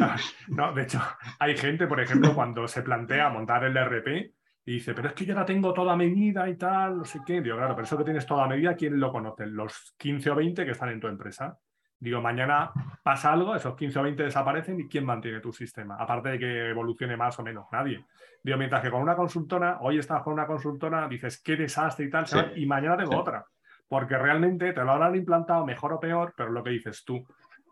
[0.00, 0.16] Ah,
[0.48, 1.00] no, de hecho,
[1.38, 4.34] hay gente, por ejemplo, cuando se plantea montar el RP
[4.66, 7.40] y dice, pero es que yo la tengo toda medida y tal, no sé qué.
[7.40, 9.46] Digo, claro, pero eso que tienes toda medida, ¿quién lo conoce?
[9.46, 11.58] Los 15 o 20 que están en tu empresa.
[12.00, 15.96] Digo, mañana pasa algo, esos 15 o 20 desaparecen y ¿quién mantiene tu sistema?
[15.96, 18.06] Aparte de que evolucione más o menos, nadie.
[18.42, 22.10] Digo, mientras que con una consultora, hoy estás con una consultora, dices, qué desastre y
[22.10, 22.24] tal,
[22.56, 23.44] y mañana tengo otra.
[23.86, 27.22] Porque realmente te lo habrán implantado mejor o peor, pero lo que dices tú,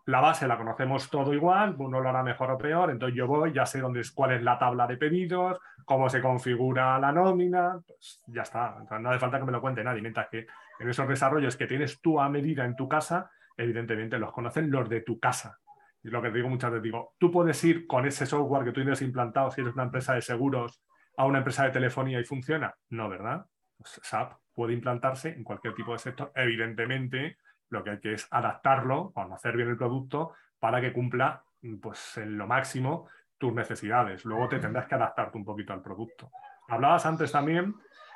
[0.05, 3.53] la base la conocemos todo igual, uno lo hará mejor o peor, entonces yo voy,
[3.53, 7.79] ya sé dónde es, cuál es la tabla de pedidos, cómo se configura la nómina,
[7.85, 8.75] pues ya está.
[8.79, 10.45] Entonces no hace falta que me lo cuente nadie, mientras que
[10.79, 14.89] en esos desarrollos que tienes tú a medida en tu casa, evidentemente los conocen los
[14.89, 15.59] de tu casa.
[16.01, 18.71] Y lo que te digo muchas veces, digo, tú puedes ir con ese software que
[18.71, 20.81] tú tienes implantado si eres una empresa de seguros
[21.17, 22.73] a una empresa de telefonía y funciona.
[22.89, 23.45] No, ¿verdad?
[23.77, 26.31] Pues SAP puede implantarse en cualquier tipo de sector.
[26.35, 27.37] Evidentemente,
[27.69, 31.43] lo que hay que es adaptarlo, conocer bien el producto para que cumpla
[31.81, 34.23] pues, en lo máximo tus necesidades.
[34.23, 36.31] Luego te tendrás que adaptarte un poquito al producto.
[36.69, 37.75] Hablabas antes también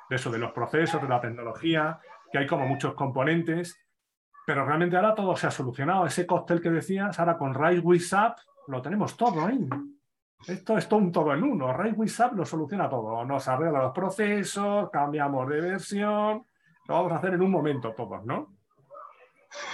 [0.09, 1.99] de eso, de los procesos, de la tecnología,
[2.31, 3.82] que hay como muchos componentes,
[4.45, 6.05] pero realmente ahora todo se ha solucionado.
[6.05, 9.67] Ese cóctel que decías, ahora con Rise with SAP lo tenemos todo ahí.
[10.47, 11.75] Esto es todo un todo en uno.
[11.75, 13.23] Rise with SAP lo soluciona todo.
[13.25, 16.45] Nos arregla los procesos, cambiamos de versión,
[16.87, 18.55] lo vamos a hacer en un momento todos, ¿no?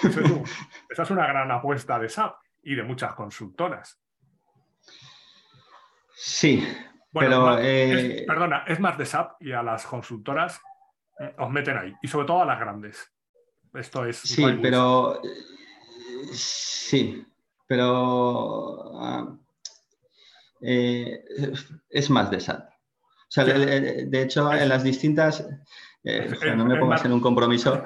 [0.90, 4.00] esa es una gran apuesta de SAP y de muchas consultoras.
[6.14, 6.68] Sí,
[7.14, 7.58] pero...
[7.60, 10.62] Eh, perdona, es más de SAP y a las consultoras
[11.20, 13.12] eh, os meten ahí, y sobre todo a las grandes.
[13.74, 14.18] Esto es...
[14.18, 15.22] Sí, pero...
[16.32, 17.26] Sí,
[17.68, 19.00] pero...
[19.00, 19.38] Ah,
[20.62, 21.24] eh,
[21.90, 22.68] es más de SAP.
[22.68, 25.48] O sea, de hecho, en las distintas...
[26.56, 27.84] no me pongas en un compromiso.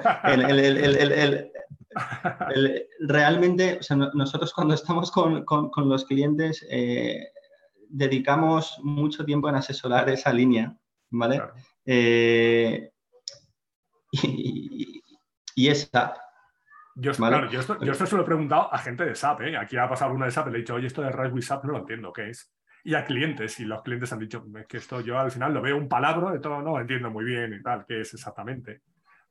[3.00, 3.78] realmente,
[4.14, 5.44] nosotros cuando estamos con,
[5.88, 6.66] los clientes
[7.88, 10.76] dedicamos mucho tiempo en asesorar esa línea,
[11.10, 11.40] ¿vale?
[11.86, 12.90] Eh,
[14.22, 15.02] y,
[15.54, 16.16] y, es SAP.
[16.96, 19.56] Yo, claro, yo, esto, yo se lo he preguntado a gente de SAP, ¿eh?
[19.56, 21.64] Aquí ha pasado una de SAP y le he dicho, oye, esto de with SAP
[21.64, 22.52] no lo entiendo, ¿qué es?
[22.84, 25.62] Y a clientes, y los clientes han dicho, es que esto yo al final lo
[25.62, 28.82] veo un palabra de todo, no lo entiendo muy bien y tal, ¿qué es exactamente?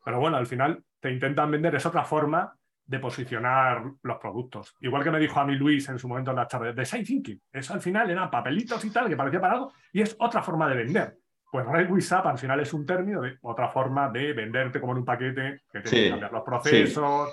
[0.04, 2.54] Pero bueno, al final te intentan vender, es otra forma
[2.86, 4.76] de posicionar los productos.
[4.82, 7.06] Igual que me dijo a mí Luis en su momento en la charla de Design
[7.06, 7.42] Thinking.
[7.52, 10.68] Eso al final eran papelitos y tal, que parecía para algo, y es otra forma
[10.68, 11.18] de vender.
[11.54, 14.98] Pues Red with al final es un término de otra forma de venderte como en
[14.98, 17.32] un paquete, que te que cambiar los procesos.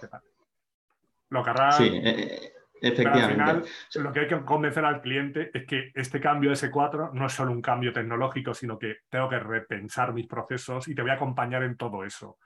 [1.30, 1.78] Lo querrás.
[1.78, 2.52] Sí, eh,
[2.82, 3.42] efectivamente.
[3.42, 7.14] al final, lo que hay que convencer al cliente es que este cambio de S4
[7.14, 11.00] no es solo un cambio tecnológico, sino que tengo que repensar mis procesos y te
[11.00, 12.36] voy a acompañar en todo eso.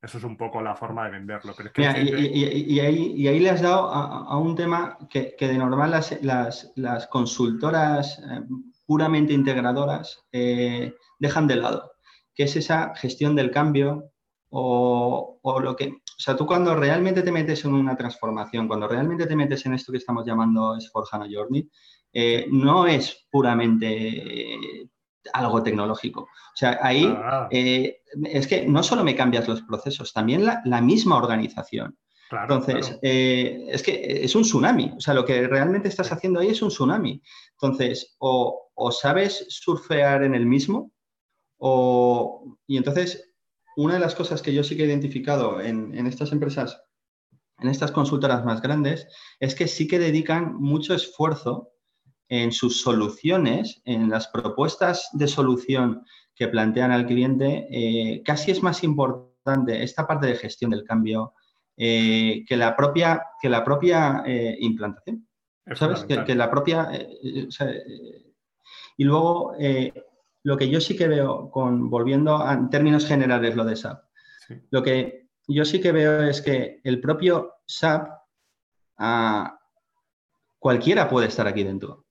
[0.00, 1.52] Eso es un poco la forma de venderlo.
[1.74, 8.40] y, ahí, le has dado a, un tema que, de normal las, consultoras eh,
[8.86, 11.92] puramente integradoras eh, dejan de lado,
[12.34, 14.10] que es esa gestión del cambio
[14.50, 15.88] o, lo que...
[15.88, 19.74] O sea, tú cuando realmente te metes en una transformación, cuando realmente te metes en
[19.74, 21.68] esto que estamos llamando S4HANA Journey,
[22.12, 24.88] eh, no es puramente
[25.32, 26.22] algo tecnológico.
[26.22, 27.48] O sea, ahí ah.
[27.50, 31.96] eh, es que no solo me cambias los procesos, también la, misma organización.
[32.30, 34.92] Entonces, eh, es que es un tsunami.
[34.96, 37.22] O sea, lo que realmente estás haciendo ahí es un tsunami.
[37.52, 40.92] Entonces, o, sabes surfear en el mismo,
[41.58, 43.32] o, y entonces,
[43.76, 46.80] una de las cosas que yo sí que he identificado en, en estas empresas,
[47.58, 49.08] en estas consultoras más grandes,
[49.40, 51.70] es que sí que dedican mucho esfuerzo
[52.28, 58.62] en sus soluciones, en las propuestas de solución que plantean al cliente, eh, casi es
[58.62, 61.34] más importante esta parte de gestión del cambio
[61.76, 65.28] eh, que la propia, que la propia eh, implantación.
[65.74, 66.04] ¿Sabes?
[66.04, 66.90] Que, la propia...
[68.96, 69.54] y luego,
[70.42, 74.02] lo que yo sí que veo, con, volviendo a en términos generales lo de SAP,
[74.70, 78.08] lo que yo sí que veo es que el propio SAP,
[78.98, 79.58] ah,
[80.58, 82.06] cualquiera puede estar aquí dentro.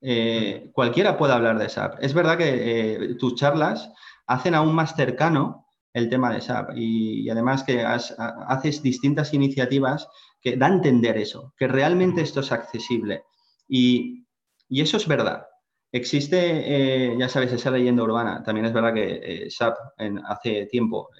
[0.00, 1.98] Eh, cualquiera puede hablar de SAP.
[2.00, 3.90] Es verdad que eh, tus charlas
[4.26, 10.08] hacen aún más cercano el tema de SAP y, además que haces distintas iniciativas
[10.40, 13.24] que dan a entender eso, que realmente esto es accesible.
[13.68, 14.24] Y,
[14.68, 15.46] eso es verdad.
[15.92, 18.42] Existe, eh, ya sabes, esa leyenda urbana.
[18.42, 19.76] También es verdad que SAP
[20.24, 21.10] hace tiempo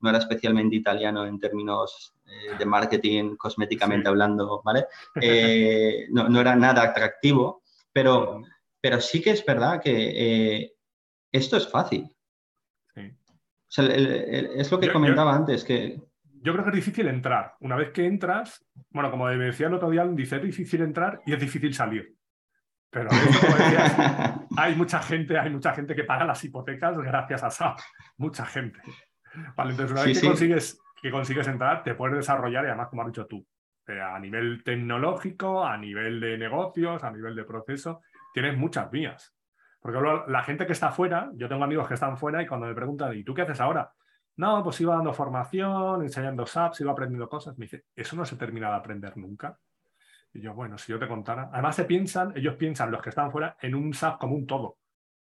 [0.00, 2.14] no era especialmente italiano en términos
[2.58, 4.86] de marketing, cosméticamente hablando, ¿vale?
[6.10, 7.62] no, no, era nada atractivo
[7.94, 8.42] pero,
[8.80, 10.72] pero sí que es verdad que eh,
[11.32, 12.10] esto es fácil.
[12.96, 16.00] es lo que comentaba antes, que...
[16.42, 17.54] Yo creo que es difícil entrar.
[17.60, 21.32] Una vez que entras, bueno, como decía el otro día, dice, es difícil entrar y
[21.32, 22.14] es difícil salir.
[22.94, 23.10] Pero
[24.56, 27.78] hay mucha gente, hay mucha gente que paga las hipotecas gracias a SAP.
[28.18, 28.78] Mucha gente.
[29.56, 33.02] Vale, entonces una vez que, consigues, que consigues entrar, te puedes desarrollar y además, como
[33.02, 33.44] has dicho tú,
[33.88, 38.00] eh, a nivel tecnológico, a nivel de negocios, a nivel de proceso,
[38.32, 39.34] tienes muchas vías.
[39.80, 42.74] Porque la gente que está fuera, yo tengo amigos que están fuera y cuando me
[42.74, 43.92] preguntan, ¿y tú qué haces ahora?
[44.36, 47.58] No, pues iba dando formación, enseñando SAPs, iba aprendiendo cosas.
[47.58, 49.58] Me dice, eso no se termina de aprender nunca.
[50.34, 51.48] Y yo, bueno, si yo te contara.
[51.52, 54.78] Además, se piensan, ellos piensan, los que están fuera, en un SAP como un todo.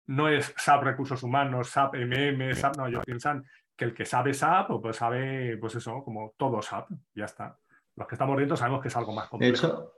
[0.06, 3.44] No es SAP recursos humanos, SAP MM, SAP, no, ellos piensan
[3.76, 7.58] que el que sabe SAP, pues sabe, pues eso, como todo SAP, ya está.
[7.96, 9.52] Los que estamos dentro sabemos que es algo más complejo.
[9.52, 9.94] De hecho,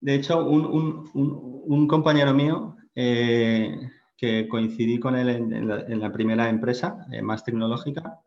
[0.00, 7.22] de hecho un, compañero mío eh, que coincidí con él en, la, primera empresa eh,
[7.22, 8.20] más tecnológica,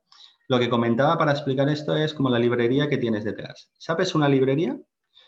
[0.48, 3.70] lo que comentaba para explicar esto es como la librería que tienes detrás.
[3.78, 4.80] SAP es una librería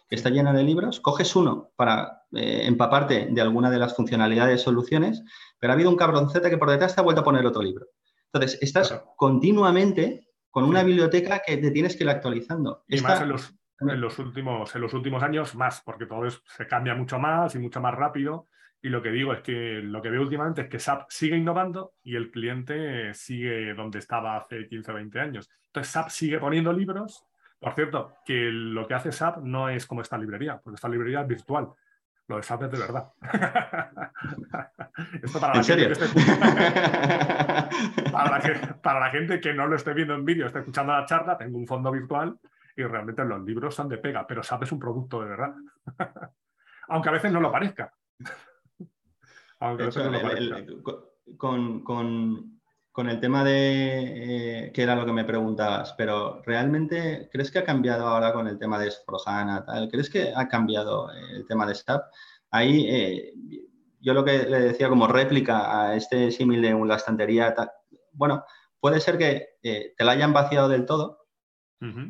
[0.08, 4.62] que está llena de libros, coges uno para eh, empaparte de alguna de las funcionalidades,
[4.62, 5.24] soluciones,
[5.60, 7.88] pero ha habido un cabroncete que por detrás te ha vuelto a poner otro libro.
[8.32, 12.84] Entonces, estás continuamente con una biblioteca que te tienes que ir actualizando.
[12.88, 17.20] Y más en los, últimos, en los últimos años, más, porque todo se cambia mucho
[17.20, 18.48] más y mucho más rápido.
[18.82, 21.94] Y lo que digo es que lo que veo últimamente es que SAP sigue innovando
[22.04, 25.50] y el cliente sigue donde estaba hace 15 o 20 años.
[25.68, 27.26] Entonces SAP sigue poniendo libros
[27.60, 31.22] por cierto, que lo que hace SAP no es como esta librería, porque esta librería
[31.22, 31.70] es virtual.
[32.28, 33.12] Lo de SAP es de verdad.
[35.24, 36.00] Esto para la, gente que
[38.82, 41.58] para, la gente que no lo esté viendo en vídeo, esté escuchando la charla, tengo
[41.58, 42.38] un fondo virtual
[42.76, 45.56] y realmente los libros son de pega, pero SAP es un producto de verdad.
[46.90, 47.94] Aunque a veces no lo parezca.
[49.60, 50.64] Aunque a veces no lo parezca.
[51.38, 52.57] con, con
[52.98, 57.60] con el tema de, eh, que era lo que me preguntabas, pero ¿realmente crees que
[57.60, 59.88] ha cambiado ahora con el tema de Sforjana, tal?
[59.88, 62.06] ¿Crees que ha cambiado el tema de SAP?
[62.50, 63.34] Ahí, eh,
[64.02, 67.54] yo lo que le decía como réplica a este símil de la estantería,
[68.14, 68.44] bueno,
[68.80, 71.28] puede ser que eh, te la hayan vaciado del todo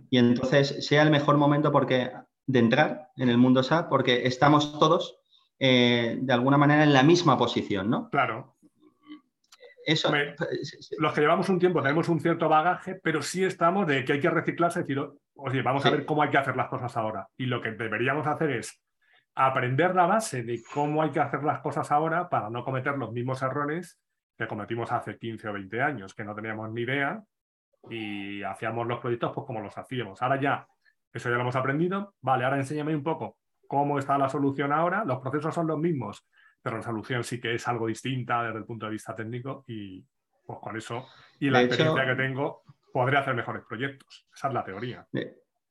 [0.09, 2.13] y entonces sea el mejor momento porque,
[2.45, 5.19] de entrar en el mundo SAP porque estamos todos
[5.59, 8.09] de alguna manera en la misma posición, ¿no?
[8.09, 8.55] Claro.
[9.87, 14.13] Pues, los que llevamos un tiempo tenemos un cierto bagaje, pero sí estamos de que
[14.13, 14.99] hay que reciclarse decir,
[15.35, 17.27] oye, vamos a ver cómo hay que hacer las cosas ahora.
[17.37, 18.83] Y lo que deberíamos hacer es
[19.33, 23.13] aprender la base de cómo hay que hacer las cosas ahora para no cometer los
[23.13, 23.97] mismos errores
[24.37, 27.23] que cometimos hace 15 o 20 años, que no teníamos ni idea
[27.89, 30.21] y hacíamos los proyectos pues como los hacíamos.
[30.21, 30.67] Ahora ya,
[31.13, 32.13] eso ya lo hemos aprendido.
[32.19, 35.05] Vale, ahora enséñame un poco cómo está la solución ahora.
[35.05, 36.27] Los procesos son los mismos,
[36.67, 40.03] pero la solución sí que es algo distinta desde el punto de vista técnico y
[40.45, 41.07] pues con eso
[41.39, 44.27] y la experiencia que tengo podré hacer mejores proyectos.
[44.35, 45.07] Esa es la teoría.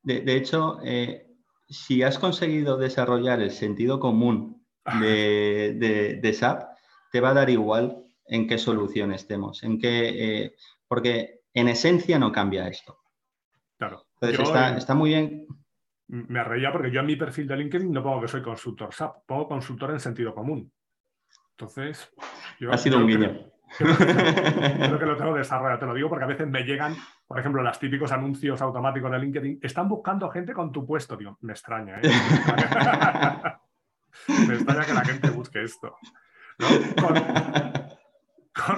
[0.03, 1.26] De, hecho, eh,
[1.68, 4.64] si has conseguido desarrollar el sentido común
[5.01, 6.62] de, SAP,
[7.12, 10.55] te va a dar igual en qué solución estemos, en qué, eh,
[10.88, 13.01] porque en esencia no cambia esto.
[13.76, 14.07] Claro.
[14.18, 15.47] Entonces está, muy bien.
[16.07, 19.26] Me reía porque yo en mi perfil de LinkedIn no pongo que soy consultor SAP,
[19.26, 20.72] pongo consultor en sentido común.
[21.59, 22.13] Entonces,
[22.71, 23.35] ha sido un guiño.
[23.79, 26.95] Creo que lo tengo desarrollado, te lo digo porque a veces me llegan,
[27.27, 31.39] por ejemplo, los típicos anuncios automáticos de LinkedIn, están buscando gente con tu puesto, tío.
[31.41, 32.11] Me extraña, ¿eh?
[34.47, 35.97] me extraña que la gente busque esto.
[37.01, 37.15] Con,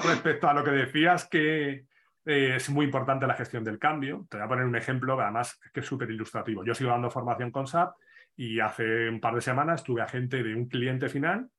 [0.05, 1.87] respecto a lo que decías que
[2.26, 5.59] eh, es muy importante la gestión del cambio, te voy a poner un ejemplo, además
[5.74, 6.64] que es súper ilustrativo.
[6.64, 7.97] Yo sigo dando formación con SAP
[8.37, 11.51] y hace un par de semanas tuve a gente de un cliente final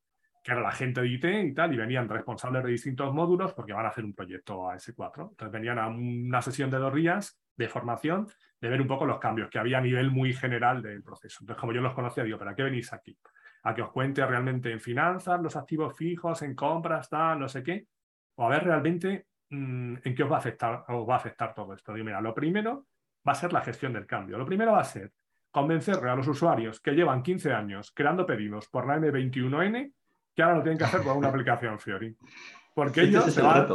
[0.44, 3.74] que era la gente de IT y tal, y venían responsables de distintos módulos porque
[3.74, 5.30] van a hacer un proyecto AS4.
[5.30, 8.28] Entonces venían a una sesión de dos días de formación,
[8.62, 11.40] de ver un poco los cambios que había a nivel muy general del proceso.
[11.42, 13.18] Entonces, como yo los conocía, digo, ¿pero a qué venís aquí?
[13.64, 17.62] ¿A que os cuente realmente en finanzas, los activos fijos, en compras, tal, no sé
[17.62, 17.88] qué?
[18.36, 21.54] O a ver realmente mm, en qué os va a afectar, os va a afectar
[21.54, 21.94] todo esto.
[21.94, 22.88] Digo, mira, lo primero
[23.28, 24.38] va a ser la gestión del cambio.
[24.38, 25.12] Lo primero va a ser
[25.52, 29.92] convencer a los usuarios que llevan 15 años creando pedidos por la M21N
[30.40, 32.16] que ahora lo tienen que hacer con una aplicación Fiori.
[32.74, 33.68] Porque ellos te van,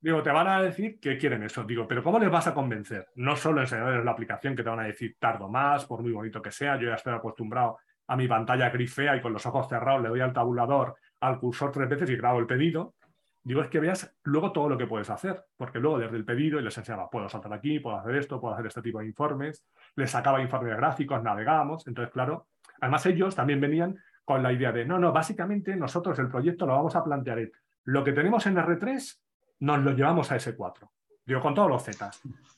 [0.00, 1.64] digo, te van a decir que quieren eso.
[1.64, 3.08] Digo, pero ¿cómo les vas a convencer?
[3.16, 6.40] No solo enseñarles la aplicación que te van a decir tardo más, por muy bonito
[6.40, 6.78] que sea.
[6.78, 10.20] Yo ya estoy acostumbrado a mi pantalla grifea y con los ojos cerrados le doy
[10.20, 12.94] al tabulador, al cursor tres veces y grabo el pedido.
[13.42, 16.60] Digo, es que veas luego todo lo que puedes hacer, porque luego desde el pedido
[16.60, 19.66] y les enseñaba, puedo saltar aquí, puedo hacer esto, puedo hacer este tipo de informes,
[19.96, 22.46] les sacaba informes gráficos, navegamos, entonces claro,
[22.80, 26.74] además ellos también venían con la idea de, no, no, básicamente nosotros el proyecto lo
[26.74, 27.50] vamos a plantear
[27.84, 29.18] lo que tenemos en R3
[29.60, 30.88] nos lo llevamos a S4.
[31.26, 32.10] Digo, con todos los Z.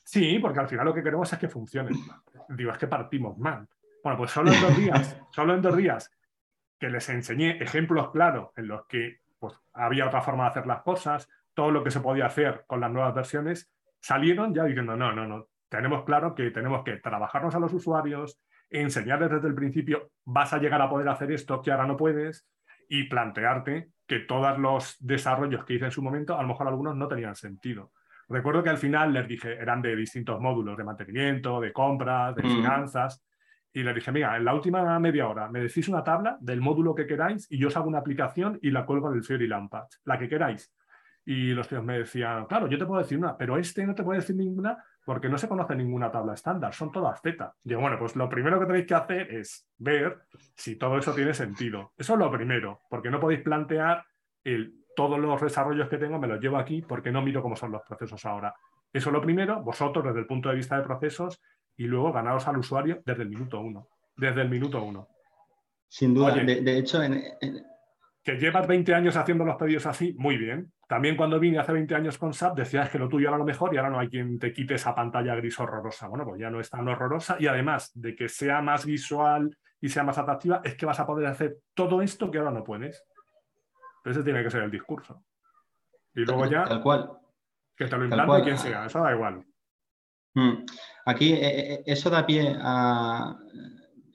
[0.03, 1.91] Sí, porque al final lo que queremos es que funcione.
[2.49, 3.67] Digo, es que partimos mal.
[4.03, 6.11] Bueno, pues solo en dos días, solo en dos días
[6.79, 10.81] que les enseñé ejemplos claros en los que pues, había otra forma de hacer las
[10.81, 15.11] cosas, todo lo que se podía hacer con las nuevas versiones, salieron ya diciendo, no,
[15.11, 18.39] no, no, tenemos claro que tenemos que trabajarnos a los usuarios,
[18.69, 22.47] enseñarles desde el principio, vas a llegar a poder hacer esto que ahora no puedes,
[22.89, 26.95] y plantearte que todos los desarrollos que hice en su momento, a lo mejor algunos
[26.95, 27.91] no tenían sentido.
[28.29, 32.43] Recuerdo que al final les dije, eran de distintos módulos, de mantenimiento, de compras, de
[32.43, 32.55] mm.
[32.55, 33.23] finanzas,
[33.73, 36.95] y les dije, mira, en la última media hora me decís una tabla del módulo
[36.95, 39.97] que queráis y yo os hago una aplicación y la cuelgo en el Fiori Lampage,
[40.05, 40.73] la que queráis.
[41.25, 44.03] Y los tíos me decían, claro, yo te puedo decir una, pero este no te
[44.03, 47.55] puede decir ninguna porque no se conoce ninguna tabla estándar, son todas Z.
[47.63, 51.33] Digo, bueno, pues lo primero que tenéis que hacer es ver si todo eso tiene
[51.33, 51.93] sentido.
[51.97, 54.03] Eso es lo primero, porque no podéis plantear
[54.43, 57.71] el, todos los desarrollos que tengo, me los llevo aquí porque no miro cómo son
[57.71, 58.53] los procesos ahora.
[58.91, 61.41] Eso es lo primero, vosotros desde el punto de vista de procesos
[61.77, 63.87] y luego ganaros al usuario desde el minuto uno.
[64.17, 65.07] Desde el minuto uno.
[65.87, 67.23] Sin duda, de, hecho, en,
[68.21, 70.73] que llevas 20 años haciendo los pedidos así, muy bien.
[70.87, 73.73] También cuando vine hace 20 años con SAP decías que lo tuyo era lo mejor
[73.73, 76.07] y ahora no hay quien te quite esa pantalla gris horrorosa.
[76.07, 79.89] Bueno, pues ya no es tan horrorosa y además de que sea más visual y
[79.89, 83.03] sea más atractiva, es que vas a poder hacer todo esto que ahora no puedes.
[84.05, 85.23] Ese tiene que ser el discurso.
[86.15, 86.63] Y luego ya...
[86.63, 87.11] Tal cual.
[87.75, 89.45] Que te lo implante quien sea, eso da igual.
[90.33, 90.65] Mm.
[91.05, 93.37] Aquí eh, eh, eso da pie a,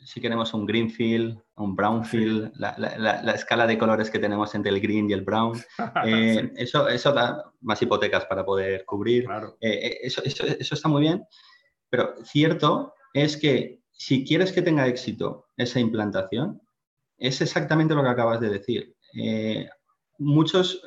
[0.05, 4.81] si queremos un greenfield, un brownfield, la, la, escala de colores que tenemos entre el
[4.81, 5.59] green y el brown.
[6.05, 9.27] Eh, eso, eso da más hipotecas para poder cubrir.
[9.61, 11.25] Eh, eh, eso, eso, eso, está muy bien,
[11.89, 16.61] pero cierto es que si quieres que tenga éxito esa implantación,
[17.19, 18.97] es exactamente lo que acabas de decir.
[20.19, 20.83] muchos,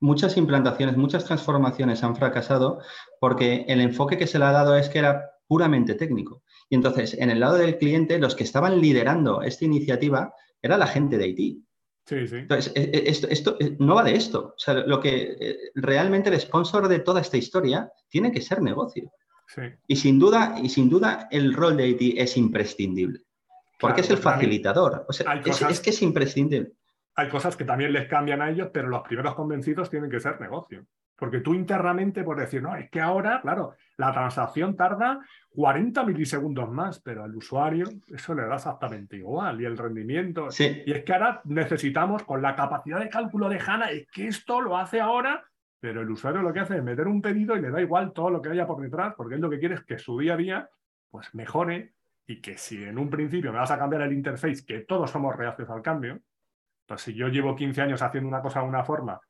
[0.00, 2.80] muchas implantaciones, muchas transformaciones han fracasado
[3.20, 6.42] porque el enfoque que se le ha dado es que era puramente técnico.
[6.68, 10.86] Y entonces, en el lado del cliente, los que estaban liderando esta iniciativa era la
[10.86, 11.64] gente de Haití.
[12.04, 12.36] Sí, sí.
[12.36, 14.54] Entonces, e, e, esto, esto, e, no va de esto.
[14.56, 18.62] O sea, lo que eh, realmente el sponsor de toda esta historia tiene que ser
[18.62, 19.12] negocio.
[19.46, 19.62] Sí.
[19.86, 23.20] Y sin duda, y sin duda, el rol de Haití es imprescindible.
[23.78, 25.06] Porque es el facilitador.
[25.08, 26.72] O sea, es, que es imprescindible.
[27.14, 30.40] Hay cosas que también les cambian a ellos, pero los primeros convencidos tienen que ser
[30.40, 30.84] negocio.
[31.18, 35.18] Porque tú internamente puedes decir, no, es que ahora, claro, la transacción tarda
[35.50, 40.48] 40 milisegundos más, pero al usuario eso le da exactamente igual y el rendimiento.
[40.86, 44.60] Y es que ahora necesitamos, con la capacidad de cálculo de HANA, es que esto
[44.60, 45.44] lo hace ahora,
[45.80, 48.30] pero el usuario lo que hace es meter un pedido y le da igual todo
[48.30, 50.36] lo que haya por detrás, porque él lo que quiere es que su día a
[50.36, 50.70] día
[51.10, 51.94] pues mejore
[52.28, 55.34] y que si en un principio me vas a cambiar el interface, que todos somos
[55.34, 56.20] reacios al cambio,
[56.86, 59.20] pues si yo llevo 15 años haciendo una cosa de una forma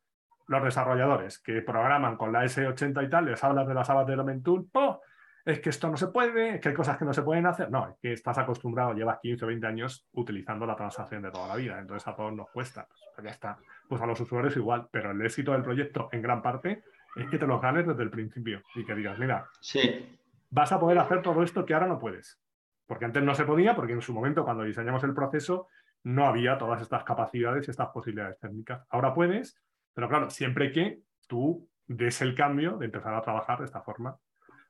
[0.49, 4.15] los desarrolladores que programan con la S80 y tal, les hablas de las habas de
[4.15, 5.01] Element Tool, ¡oh!
[5.45, 7.71] es que esto no se puede, es que hay cosas que no se pueden hacer.
[7.71, 11.49] No, es que estás acostumbrado, llevas 15 o 20 años utilizando la transacción de toda
[11.49, 12.87] la vida, entonces a todos nos cuesta.
[13.15, 13.59] Pues ya está.
[13.89, 16.83] Pues a los usuarios igual, pero el éxito del proyecto en gran parte
[17.17, 20.19] es que te lo ganes desde el principio y que digas, mira, sí.
[20.51, 22.39] vas a poder hacer todo esto que ahora no puedes.
[22.87, 25.69] Porque antes no se podía, porque en su momento cuando diseñamos el proceso
[26.05, 28.87] no había todas estas capacidades y estas posibilidades técnicas.
[28.91, 29.59] Ahora puedes
[29.99, 34.17] pero claro, siempre que tú des el cambio de empezar a trabajar de esta forma.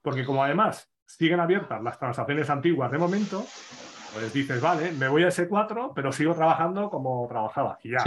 [0.01, 3.45] Porque como además siguen abiertas las transacciones antiguas de momento,
[4.14, 7.79] pues dices, vale, me voy a S4, pero sigo trabajando como trabajaba.
[7.83, 8.03] Y ya,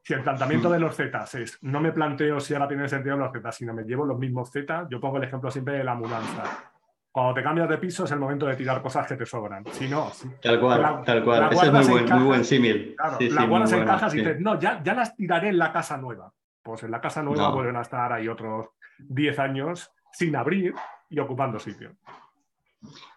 [0.00, 3.32] si el planteamiento de los Z es, no me planteo si ahora tiene sentido los
[3.32, 6.75] Z, sino me llevo los mismos Z, yo pongo el ejemplo siempre de la mudanza.
[7.16, 9.64] Cuando te cambias de piso es el momento de tirar cosas que te sobran.
[9.72, 10.12] Si no,
[10.42, 11.48] tal cual, tal cual.
[11.50, 12.94] Ese es muy buen, muy buen símil.
[12.94, 15.96] Claro, la guardas en cajas y dices, no, ya, ya las tiraré en la casa
[15.96, 16.30] nueva
[16.66, 18.66] pues en la casa nueva vuelven a estar ahí otros
[18.98, 20.74] 10 años sin abrir
[21.08, 21.96] y ocupando sitio.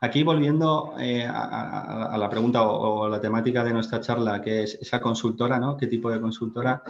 [0.01, 5.01] Aquí volviendo eh, a, la pregunta o, la temática de nuestra charla, que es esa
[5.01, 5.75] consultora, ¿no?
[5.75, 6.83] ¿Qué tipo de consultora?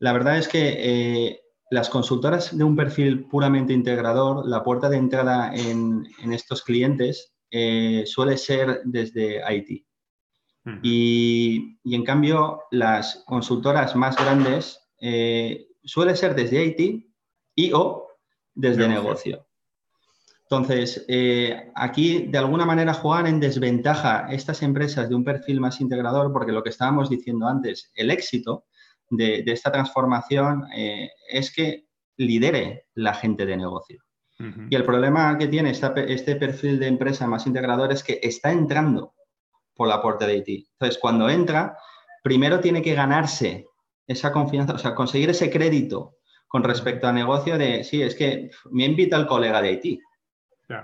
[0.00, 1.40] La verdad es que eh,
[1.70, 8.04] las consultoras de un perfil puramente integrador, la puerta de entrada en, estos clientes eh,
[8.06, 9.84] suele ser desde IT.
[10.82, 17.06] y, y, en cambio, las consultoras más grandes eh, suele ser desde IT
[17.54, 18.08] y o
[18.54, 19.46] desde negocio.
[20.48, 25.80] Entonces, eh, aquí de alguna manera juegan en desventaja estas empresas de un perfil más
[25.80, 28.66] integrador porque lo que estábamos diciendo antes, el éxito
[29.10, 31.86] de, esta transformación eh, es que
[32.16, 34.02] lidere la gente de negocio.
[34.68, 39.14] Y el problema que tiene este perfil de empresa más integrador es que está entrando
[39.74, 40.68] por la puerta de IT.
[40.72, 41.78] Entonces, cuando entra,
[42.22, 43.66] primero tiene que ganarse
[44.06, 46.16] esa confianza, o sea, conseguir ese crédito
[46.48, 50.00] con respecto al negocio de, sí, es que me invita el colega de Haití,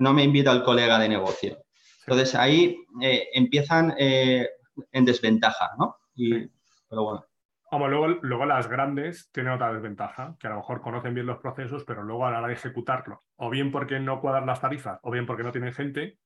[0.00, 1.62] no me invita el colega de negocio.
[2.06, 4.48] Entonces ahí eh, empiezan eh,
[4.92, 5.96] en desventaja, ¿no?
[6.14, 6.46] Y,
[6.88, 7.26] Pero bueno.
[7.72, 11.38] Como luego, luego las grandes tienen otra desventaja, que a lo mejor conocen bien los
[11.38, 14.98] procesos, pero luego a la hora de ejecutarlo, o bien porque no cuadran las tarifas,
[15.00, 16.18] o bien porque no tienen gente,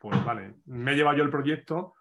[0.00, 1.92] pues vale, me lleva yo el proyecto,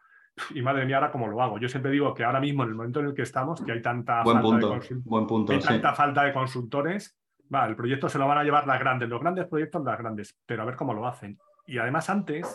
[0.52, 1.60] y madre mía, ahora cómo lo hago.
[1.60, 3.82] Yo siempre digo que ahora mismo, en el momento en el que estamos, que hay
[3.82, 7.20] tanta, falta, de buen punto, tanta falta de consultores,
[7.54, 10.40] va, el proyecto se lo van a llevar las grandes, los grandes proyectos las grandes,
[10.46, 11.38] pero a ver cómo lo hacen.
[11.68, 12.54] Y además antes,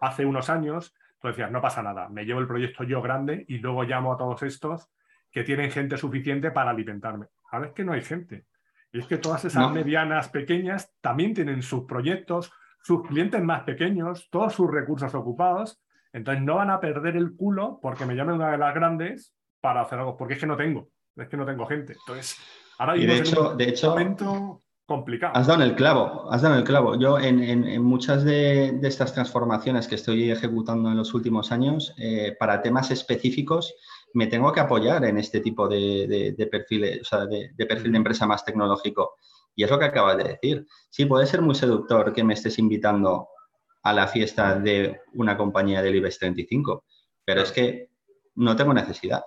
[0.00, 3.58] hace unos años, tú decías, no pasa nada, me llevo el proyecto yo grande y
[3.58, 4.90] luego llamo a todos estos
[5.30, 7.26] que tienen gente suficiente para alimentarme.
[7.50, 8.46] Ahora es que no hay gente.
[8.92, 12.50] Y es que todas esas medianas pequeñas también tienen sus proyectos,
[12.82, 15.80] sus clientes más pequeños, todos sus recursos ocupados.
[16.12, 19.82] Entonces no van a perder el culo porque me llamen una de las grandes para
[19.82, 21.92] hacer algo, porque es que no tengo, es que no tengo gente.
[21.92, 22.38] Entonces,
[22.78, 25.36] ahora y de hecho, de hecho, momento complicado.
[25.36, 26.98] Has dado en el clavo, has dado en el clavo.
[26.98, 32.62] Yo en, muchas de, estas transformaciones que estoy ejecutando en los últimos años, eh, para
[32.62, 33.74] temas específicos,
[34.14, 38.26] me tengo que apoyar en este tipo de, perfiles, o sea, de, perfil de empresa
[38.26, 39.16] más tecnológico.
[39.54, 40.66] Y es lo que acabas de decir.
[40.90, 43.28] Sí, puede ser muy seductor que me estés invitando
[43.82, 46.84] a la fiesta de una compañía del IBEX 35,
[47.24, 47.90] pero es que
[48.36, 49.22] no tengo necesidad.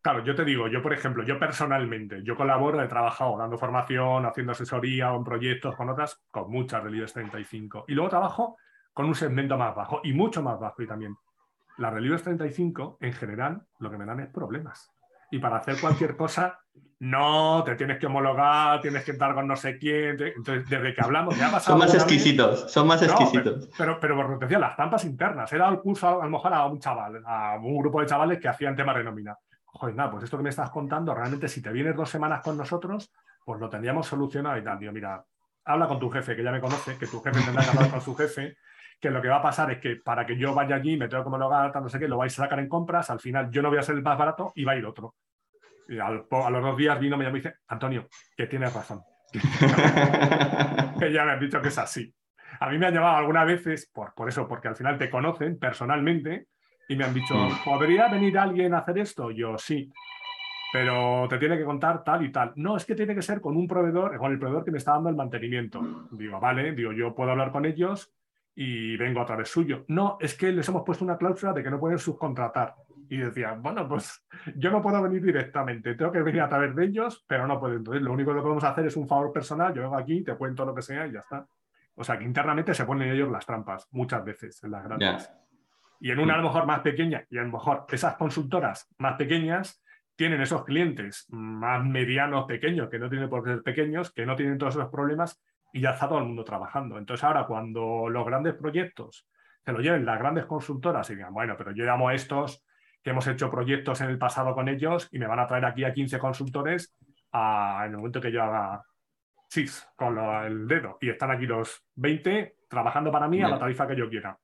[0.00, 4.24] Claro, yo te digo, yo por ejemplo, yo personalmente, yo colaboro, he trabajado dando formación,
[4.24, 7.84] haciendo asesoría o en proyectos con otras, con muchas del IBEX 35.
[7.88, 8.56] Y luego trabajo
[8.92, 11.16] con un segmento más bajo y mucho más bajo y también
[11.78, 14.92] las Relieves 35, en general, lo que me dan es problemas.
[15.30, 16.60] Y para hacer cualquier cosa,
[17.00, 20.16] no, te tienes que homologar, tienes que estar con no sé quién.
[20.20, 21.76] Entonces, desde que hablamos, ya ha pasado.
[21.76, 23.68] Son más exquisitos, son más exquisitos.
[23.76, 25.52] pero, pero, por lo que decía, las trampas internas.
[25.52, 28.48] Era el curso, a lo mejor, a un chaval, a un grupo de chavales que
[28.48, 29.36] hacían temas de nómina.
[29.64, 32.56] Joder, nada, pues esto que me estás contando, realmente, si te vienes dos semanas con
[32.56, 33.12] nosotros,
[33.44, 34.78] pues lo tendríamos solucionado y tal.
[34.78, 35.22] Digo, mira,
[35.66, 38.00] habla con tu jefe, que ya me conoce, que tu jefe tendrá que hablar con
[38.00, 38.56] su jefe
[39.00, 41.22] que lo que va a pasar es que para que yo vaya allí, me tengo
[41.22, 43.68] que homologar, no sé qué, lo vais a sacar en compras, al final yo no
[43.68, 45.14] voy a ser el más barato y va a ir otro.
[45.88, 49.02] Y a los dos días vino, me llamó y dice, Antonio, que tienes razón.
[49.32, 52.12] que ya me han dicho que es así.
[52.58, 55.58] A mí me han llamado algunas veces, por, por eso, porque al final te conocen
[55.58, 56.46] personalmente
[56.88, 57.34] y me han dicho,
[57.64, 59.30] ¿podría venir alguien a hacer esto?
[59.30, 59.92] Yo sí,
[60.72, 62.52] pero te tiene que contar tal y tal.
[62.56, 64.92] No, es que tiene que ser con un proveedor, con el proveedor que me está
[64.92, 66.08] dando el mantenimiento.
[66.12, 68.15] Digo, vale, digo, yo puedo hablar con ellos
[68.58, 69.84] y vengo a través suyo.
[69.88, 72.74] No, es que les hemos puesto una cláusula de que no pueden subcontratar.
[73.08, 74.26] Y decía, bueno, pues
[74.56, 77.74] yo no puedo venir directamente, tengo que venir a través de ellos, pero no puedo.
[77.74, 80.64] Entonces, lo único que podemos hacer es un favor personal, yo vengo aquí, te cuento
[80.64, 81.46] lo que sea y ya está.
[81.94, 85.30] O sea, que internamente se ponen ellos las trampas, muchas veces, en las grandes.
[86.00, 89.16] Y en una a lo mejor más pequeña, y a lo mejor esas consultoras más
[89.16, 89.82] pequeñas
[90.14, 94.34] tienen esos clientes más medianos, pequeños, que no tienen por qué ser pequeños, que no
[94.34, 95.42] tienen todos esos problemas
[95.72, 96.98] y ya está todo el mundo trabajando.
[96.98, 99.26] Entonces ahora cuando los grandes proyectos
[99.64, 102.64] se lo lleven las grandes consultoras y digan, bueno, pero yo llamo a estos
[103.02, 105.84] que hemos hecho proyectos en el pasado con ellos y me van a traer aquí
[105.84, 106.94] a 15 consultores
[107.32, 108.82] en el momento que yo haga
[109.48, 113.86] SIS con el dedo y están aquí los 20 trabajando para mí a la tarifa
[113.86, 114.38] que yo quiera.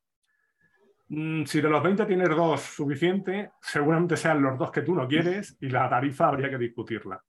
[1.09, 5.07] Mm, si de los 20 tienes dos suficiente, seguramente sean los dos que tú no
[5.07, 7.23] quieres y la tarifa habría que discutirla.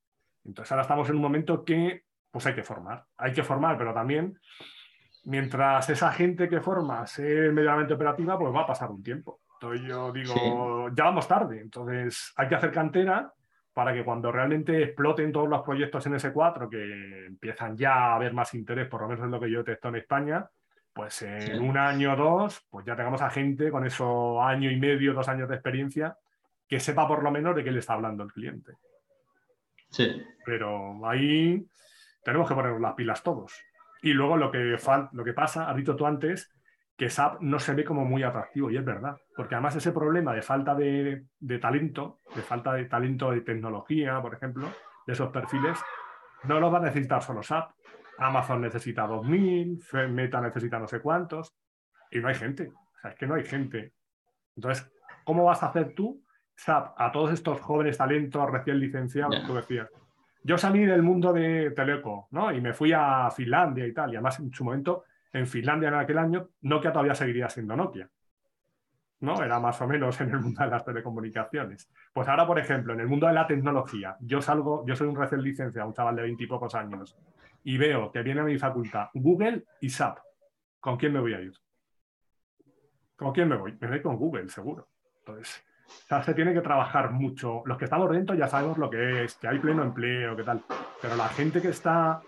[0.45, 2.03] Entonces ahora estamos en un momento que
[2.33, 3.05] pues hay que formar.
[3.17, 4.39] Hay que formar, pero también,
[5.25, 9.41] mientras esa gente que forma sea medianamente operativa, pues va a pasar un tiempo.
[9.53, 13.31] Entonces yo digo, ya vamos tarde, entonces hay que hacer cantera
[13.71, 18.33] para que cuando realmente exploten todos los proyectos en S4, que empiezan ya a haber
[18.33, 20.49] más interés, por lo menos es lo que yo detecto en España,
[20.91, 24.79] pues en un año o dos, pues ya tengamos a gente con esos año y
[24.79, 26.17] medio, dos años de experiencia,
[26.67, 28.73] que sepa por lo menos de qué le está hablando el cliente.
[29.89, 30.23] Sí.
[30.43, 31.63] Pero ahí
[32.23, 33.53] tenemos que poner las pilas todos.
[34.01, 34.77] Y luego lo que,
[35.11, 36.51] lo que pasa, has dicho tú antes,
[36.97, 40.33] que SAP no se ve como muy atractivo, y es verdad, porque además ese problema
[40.33, 41.25] de falta de,
[41.59, 44.67] talento, de falta de talento de tecnología, por ejemplo,
[45.07, 45.79] de esos perfiles,
[46.43, 47.71] no lo va a necesitar solo SAP.
[48.19, 51.55] Amazon necesita 2.000, Meta necesita no sé cuántos,
[52.11, 52.69] y no hay gente.
[52.69, 53.93] O sea, es que no hay gente.
[54.55, 54.91] Entonces,
[55.23, 56.23] ¿cómo vas a hacer tú,
[56.55, 59.89] SAP, a todos estos jóvenes talentos recién licenciados, tú decías,
[60.43, 62.51] yo salí del mundo de Teleco, ¿no?
[62.51, 64.11] Y me fui a Finlandia y tal.
[64.11, 68.09] Y además, en su momento, en Finlandia en aquel año, Nokia todavía seguiría siendo Nokia.
[69.23, 69.41] ¿no?
[69.41, 71.89] Era más o menos en el mundo de las telecomunicaciones.
[72.13, 75.15] Pues ahora, por ejemplo, en el mundo de la tecnología, yo salgo, yo soy un
[75.15, 77.17] recién licenciado, un chaval de veintipocos años,
[77.63, 80.19] y veo que viene a mi facultad Google y SAP.
[80.81, 81.53] ¿Con quién me voy a ir?
[83.15, 83.77] ¿Con quién me voy?
[83.79, 84.89] Me voy con Google, seguro.
[85.19, 85.63] Entonces,
[86.21, 87.63] se tiene que trabajar mucho.
[87.65, 90.61] Los que estamos dentro ya sabemos lo que es, que hay pleno empleo, qué tal.
[91.01, 92.21] Pero la gente que está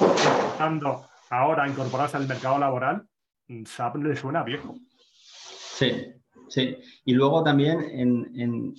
[0.00, 3.06] empezando ahora a incorporarse al mercado laboral,
[3.48, 4.74] mm, SAP le suena viejo.
[5.80, 6.12] Sí,
[6.48, 6.76] sí.
[7.04, 8.74] Y luego también en,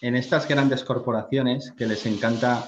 [0.00, 2.64] estas grandes corporaciones que les encanta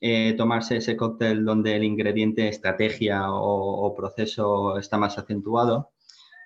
[0.00, 5.92] eh, tomarse ese cóctel donde el ingrediente estrategia o, proceso está más acentuado,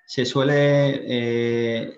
[0.05, 1.97] se suele eh,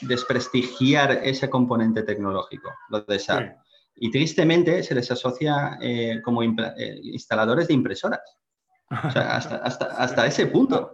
[0.00, 3.56] desprestigiar ese componente tecnológico, lo de SAP.
[3.96, 8.20] Y tristemente se les asocia eh, como eh, instaladores de impresoras.
[8.90, 10.92] hasta, ese punto.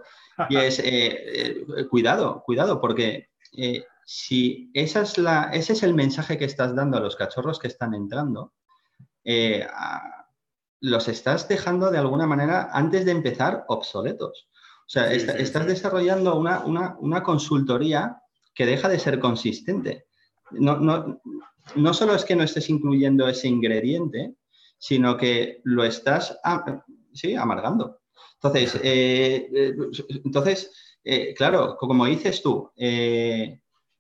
[0.49, 3.31] Y es, eh, cuidado, cuidado, porque
[4.05, 7.69] si esa es la, ese es el mensaje que estás dando a los cachorros que
[7.69, 8.55] están entrando,
[10.81, 14.51] los estás dejando de alguna manera, antes de empezar, obsoletos.
[14.91, 18.21] O sea, estás desarrollando una, consultoría
[18.61, 20.05] que deja de ser consistente.
[20.51, 20.77] No,
[21.77, 24.35] no, solo es que no estés incluyendo ese ingrediente,
[24.77, 26.39] sino que lo estás
[27.15, 28.03] sí, amargando.
[28.35, 29.75] Entonces, eh, eh,
[30.27, 32.71] entonces eh, claro, como dices tú,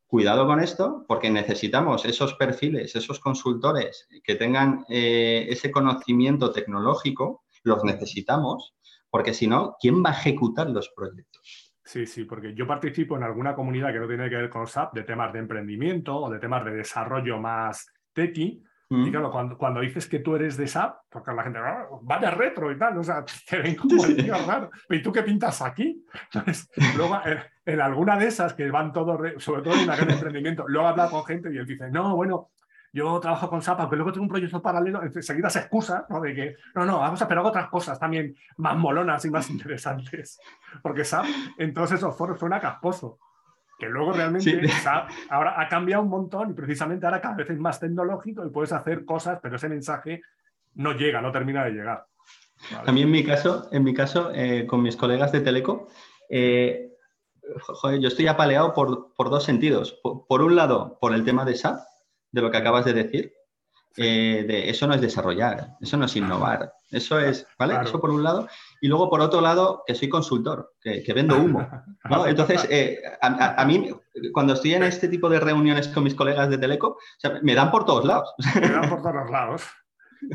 [0.06, 7.82] cuidado con esto, porque necesitamos esos perfiles, esos consultores que tengan ese conocimiento tecnológico, los
[7.82, 8.74] necesitamos,
[9.08, 11.69] porque si no, ¿quién va a ejecutar los proyectos?
[11.90, 14.94] Sí, sí, porque yo participo en alguna comunidad que no tiene que ver con SAP
[14.94, 18.62] de temas de emprendimiento o de temas de desarrollo más tequi.
[18.90, 19.10] Y mm.
[19.10, 22.70] claro, cuando, dices que tú eres de SAP, porque la gente, va ah, vaya retro
[22.70, 24.70] y tal, o sea, te ven como el tío raro.
[24.88, 26.06] ¿Y tú qué pintas aquí?
[26.32, 27.20] Entonces, luego,
[27.66, 31.10] en, alguna de esas que van todos, sobre todo en una gran emprendimiento, luego habla
[31.10, 32.50] con gente y él dice, no, bueno,
[32.92, 36.20] yo trabajo con SAP, pero luego tengo un proyecto paralelo, enseguida se excusa, ¿no?
[36.20, 39.48] De que, no, no, vamos a, pero hago otras cosas también más molonas y más
[39.50, 40.40] interesantes.
[40.82, 41.26] Porque SAP
[41.58, 43.18] en todos esos foros suena casposo.
[43.78, 47.58] Que luego realmente SAP ahora ha cambiado un montón y precisamente ahora cada vez es
[47.58, 50.22] más tecnológico y puedes hacer cosas, pero ese mensaje
[50.74, 52.06] no llega, no termina de llegar.
[52.86, 55.88] A mí en mi caso, en mi caso eh, con mis colegas de Teleco,
[56.28, 56.90] eh,
[58.00, 59.98] yo estoy apaleado por, por dos sentidos.
[60.02, 61.80] por, un lado, por el tema de SAP,
[62.32, 63.32] de lo que acabas de decir.
[63.96, 67.76] Eh, de, eso no es desarrollar, eso no es innovar, eso es, ¿vale?
[67.82, 68.48] Eso por un lado.
[68.80, 71.68] Y luego por otro lado, que soy consultor, que, vendo humo.
[72.26, 73.90] Entonces, eh, a, mí,
[74.32, 76.98] cuando estoy en este tipo de reuniones con mis colegas de Teleco,
[77.42, 78.32] me dan por todos lados.
[78.54, 79.68] Me dan por todos lados.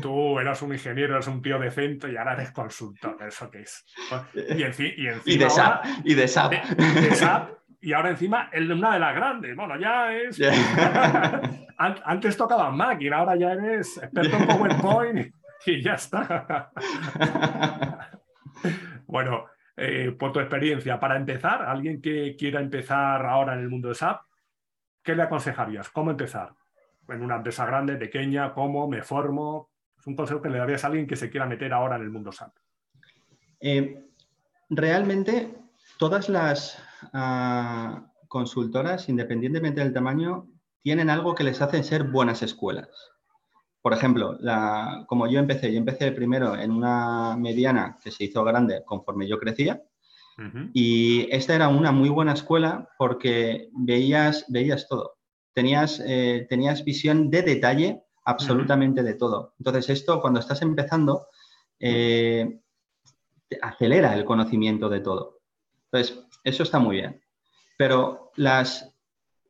[0.02, 3.16] Tú eras un ingeniero, eras un tío decente y ahora eres consultor.
[3.26, 3.84] ¿Eso es?
[4.34, 5.84] Y, en, y de SAP.
[6.04, 6.52] y de SAP.
[6.52, 9.56] de SAP y ahora encima el, una de las grandes.
[9.56, 10.40] Bueno, ya es.
[11.78, 15.34] Antes tocaba máquina, ahora ya eres experto en PowerPoint
[15.66, 16.70] y ya está.
[19.06, 19.46] bueno,
[19.76, 23.94] eh, por tu experiencia, para empezar, alguien que quiera empezar ahora en el mundo de
[23.94, 24.22] SAP,
[25.02, 25.90] ¿qué le aconsejarías?
[25.90, 26.52] ¿Cómo empezar?
[27.08, 29.70] En una empresa grande, pequeña, ¿cómo me formo?
[29.98, 32.10] Es un consejo que le darías a alguien que se quiera meter ahora en el
[32.10, 32.52] mundo SAP.
[33.60, 34.02] Eh,
[34.70, 35.54] realmente,
[35.98, 36.82] todas las
[38.28, 40.48] consultoras, independientemente del tamaño,
[40.82, 42.88] tienen algo que les hace ser buenas escuelas.
[43.82, 44.38] Por ejemplo,
[45.06, 49.38] como yo empecé, yo empecé primero en una mediana que se hizo grande conforme yo
[49.38, 49.82] crecía.
[50.74, 55.14] Y esta era una muy buena escuela porque veías, veías todo.
[55.54, 59.54] Tenías, eh, tenías visión de detalle absolutamente de todo.
[59.58, 61.28] Entonces, esto cuando estás empezando,
[61.80, 62.60] eh,
[63.62, 65.35] acelera el conocimiento de todo.
[65.96, 67.20] Entonces, eso está muy bien.
[67.78, 68.94] Pero las,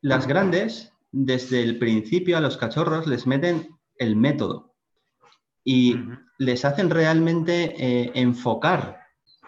[0.01, 4.75] las grandes, desde el principio a los cachorros les meten el método
[5.65, 5.97] y
[6.39, 9.01] les hacen realmente eh, enfocar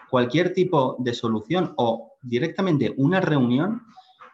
[0.09, 3.83] cualquier tipo de solución o directamente una reunión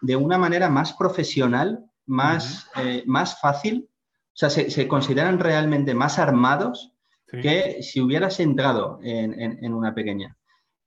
[0.02, 3.90] de una manera más profesional, más, eh, más fácil.
[3.90, 6.94] O sea, se, consideran realmente más armados
[7.28, 10.38] que si hubieras entrado en una pequeña.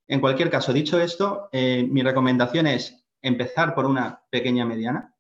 [0.09, 5.15] En cualquier caso, dicho esto, eh, mi recomendación es empezar por una pequeña mediana,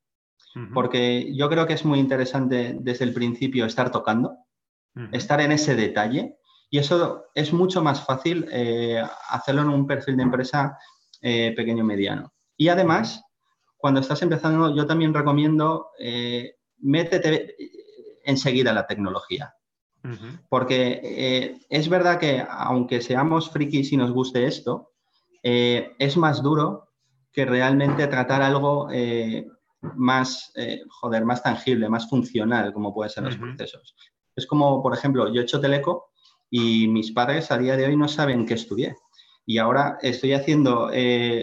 [0.75, 4.39] porque yo creo que es muy interesante desde el principio estar tocando,
[5.13, 6.37] estar en ese detalle,
[6.69, 10.77] y eso es mucho más fácil eh, hacerlo en un perfil de empresa
[11.23, 12.33] eh, pequeño mediano.
[12.57, 13.23] Y además,
[13.77, 15.91] cuando estás empezando, yo también recomiendo
[16.79, 17.55] métete
[18.25, 19.55] enseguida en la tecnología.
[20.49, 24.93] Porque eh, es verdad que aunque seamos frikis y nos guste esto,
[25.43, 26.89] eh, es más duro
[27.33, 29.47] que realmente tratar algo eh,
[29.81, 30.53] más,
[30.89, 33.95] joder, más tangible, más funcional, como pueden ser los procesos.
[34.35, 36.11] Es como, por ejemplo, yo he hecho teleco
[36.51, 38.97] y mis padres a día de hoy no saben qué estudié.
[39.45, 40.91] Y ahora estoy haciendo,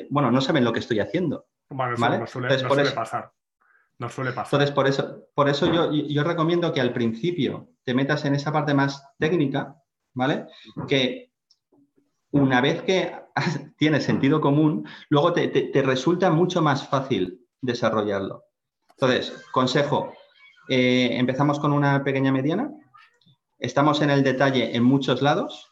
[0.10, 1.46] bueno, no saben lo que estoy haciendo.
[1.70, 2.20] ¿vale?
[2.20, 3.32] no suele, pasar.
[3.98, 4.60] No suele pasar.
[4.60, 8.74] Entonces, por eso, por eso yo, recomiendo que al principio te metas en esa parte
[8.74, 9.82] más técnica,
[10.14, 10.48] ¿vale?
[10.88, 11.32] Que
[12.32, 13.16] una vez que
[13.78, 18.44] tienes sentido común, luego te, resulta mucho más fácil desarrollarlo.
[18.90, 20.14] Entonces, consejo,
[20.68, 22.72] eh, empezamos con una pequeña mediana,
[23.60, 25.70] estamos en el detalle en muchos lados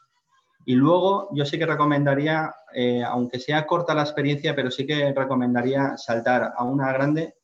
[0.66, 5.14] y luego yo sí que recomendaría, eh, aunque sea corta la experiencia, pero sí que
[5.14, 7.36] recomendaría saltar a una grande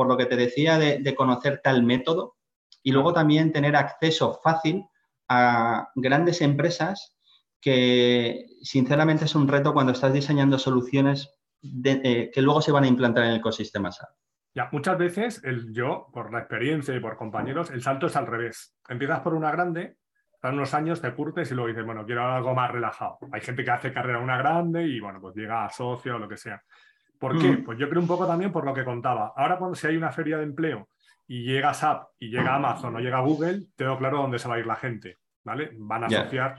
[0.00, 2.38] por lo que te decía de, conocer tal método
[2.82, 4.86] y luego también tener acceso fácil
[5.28, 7.18] a grandes empresas
[7.60, 11.38] que sinceramente es un reto cuando estás diseñando soluciones
[11.84, 14.08] eh, que luego se van a implantar en el ecosistema SAP.
[14.54, 18.74] Ya, muchas veces yo, por la experiencia y por compañeros, el salto es al revés.
[18.88, 19.98] Empiezas por una grande
[20.42, 23.18] dan unos años, te curtes y luego dices, bueno, quiero algo más relajado.
[23.32, 26.28] Hay gente que hace carrera una grande y, bueno, pues llega a socio o lo
[26.28, 26.62] que sea.
[27.20, 27.58] ¿Por qué?
[27.58, 29.34] Pues yo creo un poco también por lo que contaba.
[29.36, 30.88] Ahora cuando si hay una feria de empleo
[31.28, 34.58] y llega SAP y llega Amazon o llega Google, tengo claro dónde se va a
[34.58, 35.18] ir la gente.
[35.42, 35.70] ¿Vale?
[35.74, 36.58] Van a asociar.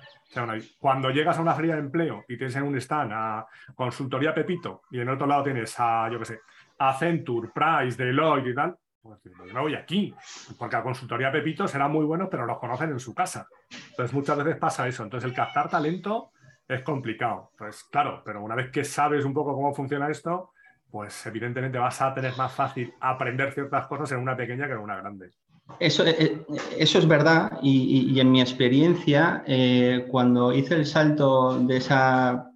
[0.79, 3.45] Cuando llegas a una feria de empleo y tienes en un stand a
[3.75, 6.39] consultoría Pepito y en otro lado tienes a, yo qué sé,
[6.79, 10.13] Accenture, Price, Deloitte y tal, pues yo no voy aquí,
[10.57, 13.47] porque la consultoría Pepito será muy bueno, pero los conocen en su casa.
[13.89, 15.03] Entonces muchas veces pasa eso.
[15.03, 16.31] Entonces el captar talento
[16.67, 17.51] es complicado.
[17.57, 20.51] Pues claro, pero una vez que sabes un poco cómo funciona esto,
[20.91, 24.79] pues evidentemente vas a tener más fácil aprender ciertas cosas en una pequeña que en
[24.79, 25.31] una grande.
[25.79, 26.41] Eso, eh,
[26.77, 32.51] eso es verdad y, en mi experiencia, eh, cuando hice el salto de esa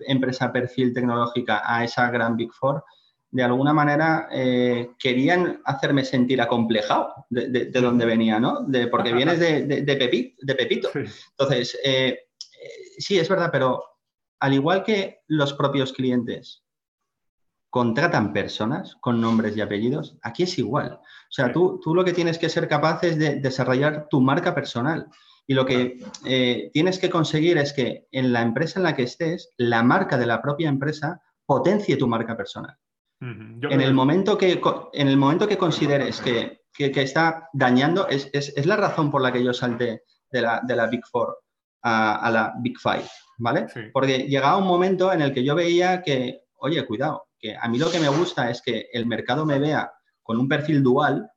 [0.00, 2.84] empresa perfil tecnológica a esa gran Big Four,
[3.30, 8.64] de alguna manera eh, querían hacerme sentir acomplejado de, de, donde venía, ¿no?
[8.64, 10.90] De, porque vienes de, de, Pepito.
[10.94, 11.78] Entonces,
[12.98, 13.82] sí, es verdad, pero
[14.40, 16.64] al igual que los propios clientes
[17.70, 20.92] contratan personas con nombres y apellidos, aquí es igual.
[21.00, 24.54] O sea, tú, tú lo que tienes que ser capaz es de desarrollar tu marca
[24.54, 25.08] personal.
[25.46, 29.04] Y lo que eh, tienes que conseguir es que en la empresa en la que
[29.04, 32.76] estés, la marca de la propia empresa potencie tu marca personal.
[33.20, 34.60] En, el momento que,
[34.92, 39.54] en el momento que consideres que, está dañando, es, la razón por la que yo
[39.54, 41.38] salté de la, de la Big Four
[41.82, 43.08] a, la Big Five,
[43.38, 43.66] ¿vale?
[43.92, 47.78] Porque llegaba un momento en el que yo veía que, oye, cuidado, que a mí
[47.78, 51.28] lo que me gusta es que el mercado me vea con un perfil dual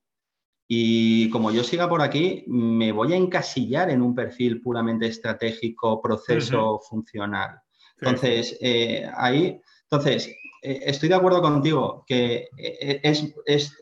[0.68, 6.02] y como yo siga por aquí, me voy a encasillar en un perfil puramente estratégico,
[6.02, 7.60] proceso funcional.
[8.00, 10.28] Entonces, eh, ahí, entonces,
[10.62, 13.74] eh, estoy de acuerdo contigo que eh, es,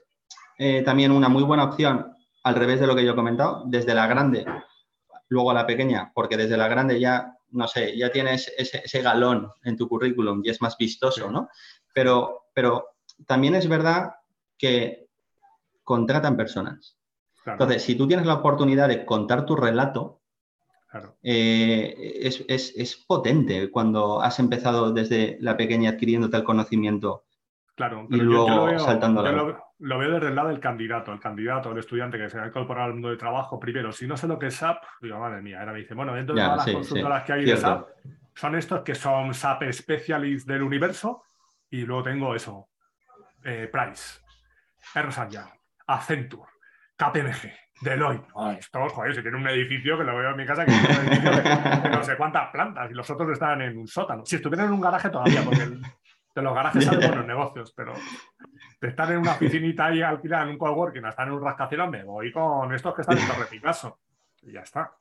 [0.85, 4.07] también una muy buena opción, al revés de lo que yo he comentado, desde la
[4.07, 4.45] grande,
[5.33, 9.49] luego a la pequeña, porque desde la grande ya, no sé, ya tienes ese, galón
[9.63, 11.49] en tu currículum y es más vistoso, ¿no?
[11.91, 12.89] Pero, pero
[13.25, 14.11] también es verdad
[14.57, 15.07] que
[15.83, 16.97] contratan personas.
[17.47, 20.21] Entonces, si tú tienes la oportunidad de contar tu relato,
[21.23, 27.25] eh, es, potente cuando has empezado desde la pequeña adquiriéndote el conocimiento.
[27.75, 29.23] Claro, y luego lo veo, saltando
[29.79, 32.47] lo, veo desde el lado del candidato, el candidato, el estudiante que se va a
[32.47, 33.59] incorporar al mundo de trabajo.
[33.59, 36.13] Primero, si no sé lo que es SAP, digo, madre mía, ahora me dice, bueno,
[36.13, 37.87] dentro de todas las consultoras que hay de SAP,
[38.35, 41.23] son estos que son SAP Specialists del universo,
[41.71, 42.69] y luego tengo eso,
[43.43, 44.19] eh, Price,
[44.93, 45.49] Ernst Young,
[45.87, 46.49] Accenture,
[46.95, 47.51] KPMG,
[47.81, 48.27] Deloitte.
[48.59, 51.07] estos, joder, si tiene un edificio que lo veo en mi casa que tiene un
[51.07, 54.23] edificio de, no sé cuántas plantas y los otros están en un sótano.
[54.25, 55.67] Si estuvieran en un garaje todavía, porque
[56.33, 57.93] de los garajes salen buenos negocios, pero
[58.81, 62.03] de estar en una oficinita ahí alquilada en un coworking, estar en un rascacielos, me
[62.03, 63.99] voy con estos que están en Torre Picasso.
[64.41, 64.91] Y ya está.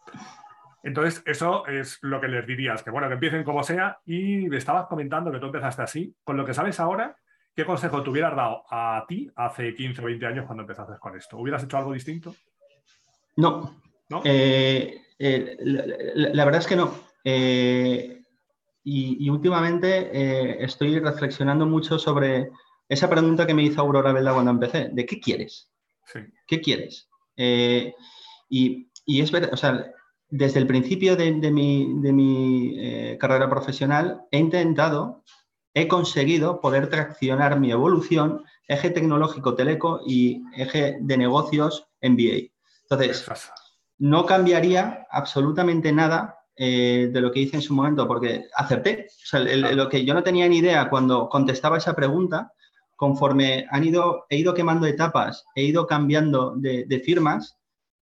[0.83, 4.01] Entonces, eso es lo que les dirías, que bueno, que empiecen como sea.
[4.05, 6.15] Y me estabas comentando que tú empezaste así.
[6.25, 7.17] Con lo que sabes ahora,
[7.55, 11.17] ¿qué consejo te hubieras dado a ti hace 15 o 20 años cuando empezaste con
[11.17, 11.39] esto?
[11.39, 12.35] ¿Hubieras hecho algo distinto?
[13.37, 13.77] No.
[14.25, 15.57] Eh, eh,
[16.15, 16.93] la, verdad es que no.
[17.25, 18.22] Eh,
[18.85, 22.51] y, últimamente estoy reflexionando mucho sobre
[22.89, 25.71] esa pregunta que me hizo Aurora Velda cuando empecé, de qué quieres.
[26.47, 27.09] ¿Qué quieres?
[27.37, 29.93] y, y, es verdad, o sea,
[30.33, 35.23] desde el principio de, mi, eh, carrera profesional he intentado,
[35.75, 42.51] he conseguido poder traccionar mi evolución eje tecnológico teleco y eje de negocios MBA.
[42.85, 43.27] Entonces,
[43.99, 49.07] no cambiaría absolutamente nada eh, de lo que hice en su momento, porque acerté.
[49.09, 52.53] O sea, lo que yo no tenía ni idea cuando contestaba esa pregunta,
[52.97, 57.59] conforme han ido, he ido quemando etapas, he ido cambiando de firmas,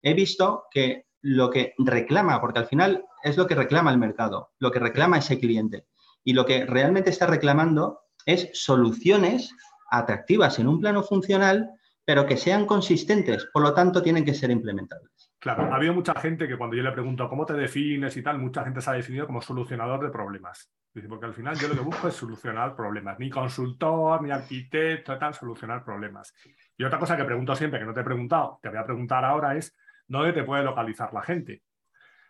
[0.03, 4.51] he visto que lo que reclama, porque al final es lo que reclama el mercado,
[4.59, 5.87] lo que reclama ese cliente.
[6.23, 9.51] Y lo que realmente está reclamando es soluciones
[9.91, 11.71] atractivas en un plano funcional,
[12.05, 15.14] pero que sean consistentes, por lo tanto tienen que ser implementables.
[15.45, 18.39] Claro, ha habido mucha gente que cuando yo le pregunto cómo te defines y tal,
[18.39, 20.73] mucha gente se ha definido como solucionador de problemas.
[21.07, 25.35] porque al final yo lo que busco es solucionar problemas, ni consultor, ni arquitecto, tal,
[25.35, 26.35] solucionar problemas.
[26.79, 29.23] Y otra cosa que pregunto siempre, que no te he preguntado, te voy a preguntar
[29.23, 29.77] ahora es,
[30.09, 31.63] dónde te puede localizar la gente.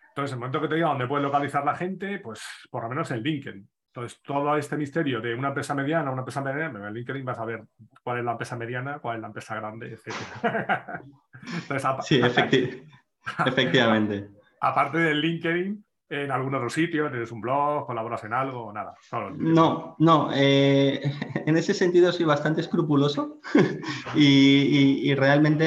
[0.09, 3.09] Entonces, el momento que te diga dónde puede localizar la gente, pues por lo menos
[3.13, 3.71] en LinkedIn.
[3.95, 7.45] Entonces, todo este misterio de una empresa mediana, una empresa mediana, en LinkedIn vas a
[7.45, 7.63] ver
[8.03, 10.15] cuál es la empresa mediana, cuál es la empresa grande, etc.
[12.03, 13.04] sí, efectivamente.
[14.61, 18.95] Aparte del LinkedIn, en algún otro sitio, tienes un blog, colaboras en algo, nada.
[19.37, 20.31] no, no.
[20.35, 21.01] Eh,
[21.47, 23.41] en ese sentido soy bastante escrupuloso
[24.15, 25.65] y, realmente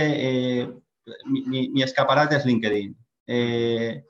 [0.61, 0.73] eh,
[1.25, 2.95] mi, escaparate es LinkedIn.
[3.27, 4.03] Eh,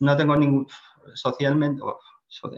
[0.00, 0.66] no tengo ningún,
[1.14, 1.82] socialmente,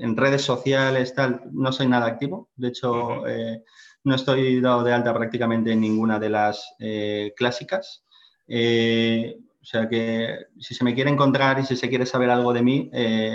[0.00, 2.50] en redes sociales, tal, no soy nada activo.
[2.56, 3.62] De hecho, eh,
[4.04, 8.04] no estoy dado de alta prácticamente en ninguna de las eh, clásicas.
[8.46, 9.36] Eh,
[9.68, 12.90] sea que si se me quiere encontrar y si se quiere saber algo de mí,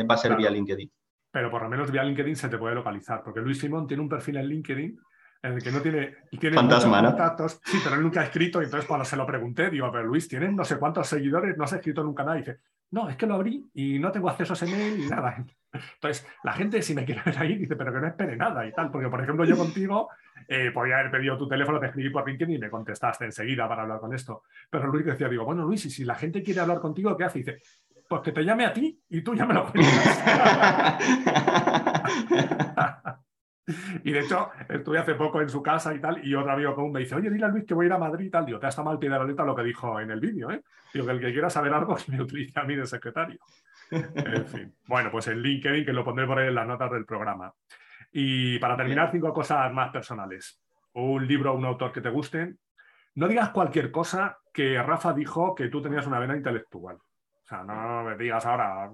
[0.10, 0.92] va a ser vía LinkedIn.
[1.32, 4.10] Pero por lo menos vía LinkedIn se te puede localizar, porque Luis Simón tiene un
[4.10, 5.00] perfil en LinkedIn
[5.44, 7.10] en el que no tiene, tiene Fantasma, ¿no?
[7.10, 7.60] contactos.
[7.66, 8.62] Sí, pero él nunca ha escrito.
[8.62, 11.66] Y entonces, cuando se lo pregunté, digo, pero Luis, tienes no sé cuántos seguidores, no
[11.66, 12.38] has escrito nunca nada.
[12.38, 12.60] Y dice,
[12.92, 15.46] no, es que lo abrí y no tengo acceso a ese mail y nada.
[15.74, 18.72] Entonces, la gente, si me quiere ver ahí, dice, pero que no espere nada y
[18.72, 18.92] tal.
[18.92, 20.10] Porque, por ejemplo, yo contigo
[20.48, 23.84] eh, podía haber pedido tu teléfono, te escribí por LinkedIn y me contestaste enseguida para
[23.84, 24.44] hablar con esto.
[24.70, 27.40] Pero Luis decía, digo, bueno, Luis, y si la gente quiere hablar contigo, ¿qué hace?
[27.40, 27.62] Dice,
[28.08, 29.72] pues que te llame a ti y tú ya me lo
[34.04, 36.92] Y de hecho, estuve hace poco en su casa y tal, y otro amigo común
[36.92, 38.46] me dice, oye, dile a Luis que voy a ir a Madrid y tal.
[38.46, 40.62] Digo, te está mal pie de la letra lo que dijo en el vídeo, ¿eh?
[40.94, 43.40] Digo, que el que quiera saber algo, que me utilice a mí de secretario.
[43.92, 44.76] En fin.
[44.88, 47.54] Bueno, pues el LinkedIn, que lo pondré por ahí en las notas del programa.
[48.12, 50.62] Y para terminar, cinco cosas más personales.
[50.94, 52.56] Un libro o un autor que te guste.
[53.16, 56.96] No digas cualquier cosa que Rafa dijo que tú tenías una vena intelectual.
[56.98, 58.92] O sea, no me digas ahora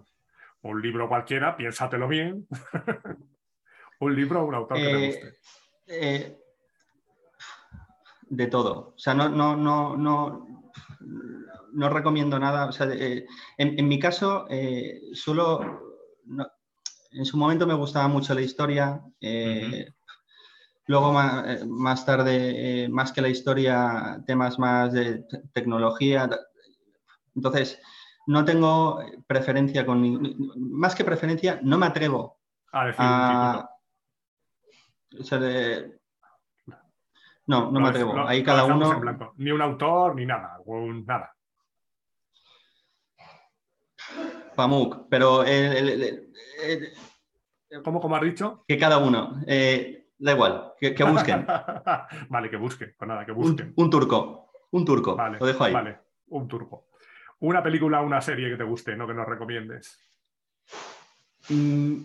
[0.61, 2.47] un libro cualquiera, piénsatelo bien.
[3.99, 5.37] un libro o un autor que te Eh, guste.
[5.87, 6.37] eh,
[8.29, 8.93] de todo.
[8.95, 10.58] O sea, no, no, no, no,
[11.71, 12.65] no recomiendo nada.
[12.65, 13.25] O sea, eh,
[13.57, 15.95] en, en mi caso, eh, solo.
[16.25, 16.47] no-
[17.11, 19.01] en su momento me gustaba mucho la historia.
[19.19, 19.91] eh,
[20.85, 21.11] Luego,
[21.45, 26.27] eh, más, tarde, más que la historia, temas más de te- tecnología.
[27.35, 27.79] Entonces,
[28.27, 30.35] no tengo preferencia con.
[30.55, 32.39] Más que preferencia, no me atrevo
[32.71, 33.69] A decir a.
[35.19, 35.98] o sea, de-
[37.49, 38.27] no, no me atrevo.
[38.27, 38.93] Ahí cada uno.
[38.93, 39.33] en blanco.
[39.37, 40.59] Ni un autor, ni nada.
[40.65, 41.35] un- nada.
[44.55, 46.33] Pamuk, pero el- el- el-
[47.69, 48.63] el- ¿Cómo, como has dicho?
[48.67, 49.41] que cada uno.
[49.47, 51.45] eh, da igual, que, que busquen.
[52.29, 52.93] vale, que busquen.
[52.97, 53.73] Pues nada, que busquen.
[53.75, 54.51] un turco.
[54.71, 55.15] Un turco.
[55.15, 55.73] Vale, Lo dejo ahí.
[55.73, 56.87] Vale, un turco.
[57.39, 59.97] Una película o una serie que te guste, no que nos recomiendes.
[61.49, 61.95] Mm,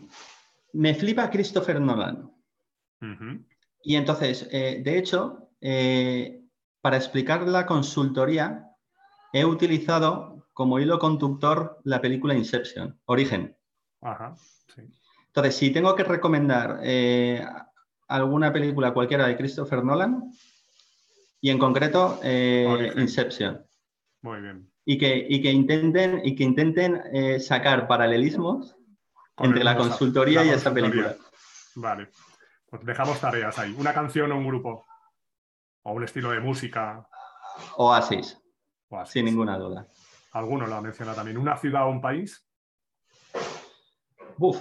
[0.75, 2.31] me flipa Christopher Nolan.
[3.03, 3.45] Ujú.
[3.85, 6.43] Y entonces, eh, de hecho, eh,
[6.81, 8.71] para explicar la consultoría,
[9.33, 13.57] he utilizado como hilo conductor la película Inception, Origen.
[14.01, 14.35] Ajá,
[14.75, 14.83] sí.
[15.27, 17.45] Entonces, si tengo que recomendar eh,
[18.09, 20.31] alguna película cualquiera de Christopher Nolan,
[21.41, 22.21] y en concreto.
[22.97, 23.67] Inception,
[24.23, 24.71] Muy bien.
[24.87, 27.03] y que, y que intenten, y que intenten
[27.39, 28.75] sacar paralelismos
[29.35, 31.03] Con entre la consultoría la y esta consultoría.
[31.05, 31.31] película.
[31.75, 32.09] Vale.
[32.75, 33.73] Pues dejamos tareas ahí.
[33.79, 34.85] Una canción o un grupo.
[35.85, 37.07] O un estilo de música.
[37.77, 38.37] Oasis,
[38.89, 39.13] O así.
[39.13, 39.87] sin ninguna duda.
[40.33, 41.39] Alguno lo ha mencionado también.
[41.39, 42.45] ¿Una ciudad o un país?
[44.39, 44.61] Uf.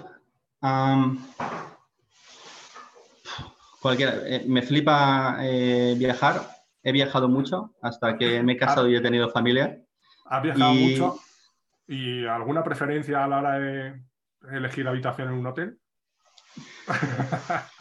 [3.82, 4.14] cualquiera.
[4.28, 6.42] eh, me flipa eh, viajar.
[6.84, 9.82] He viajado mucho hasta que me he casado y he tenido familia.
[10.26, 11.20] ¿Has viajado Y- mucho?
[11.88, 14.04] ¿Y alguna preferencia a la hora de
[14.52, 15.80] elegir habitación en un hotel?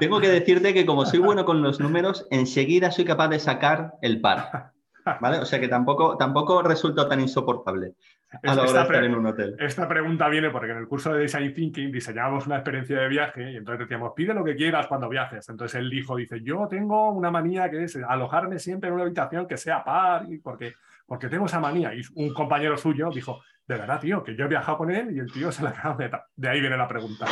[0.00, 3.94] Tengo que decirte que como soy bueno con los números, enseguida soy capaz de sacar
[4.02, 4.72] el par.
[5.20, 5.38] ¿Vale?
[5.38, 7.94] O sea que tampoco, tampoco resulta tan insoportable
[8.30, 9.56] a la hora de Esta estar en un hotel.
[9.58, 13.52] Esta pregunta viene porque en el curso de Design Thinking diseñábamos una experiencia de viaje
[13.52, 15.48] y entonces decíamos, pide lo que quieras cuando viajes.
[15.48, 19.46] Entonces él dijo, dice, yo tengo una manía que es alojarme siempre en una habitación
[19.46, 20.74] que sea par, porque,
[21.06, 21.94] porque tengo esa manía.
[21.94, 25.20] Y un compañero suyo dijo, de verdad, tío, que yo he viajado con él y
[25.20, 26.08] el tío se la acaba de...
[26.08, 26.26] ta-".
[26.36, 27.26] De ahí viene la pregunta.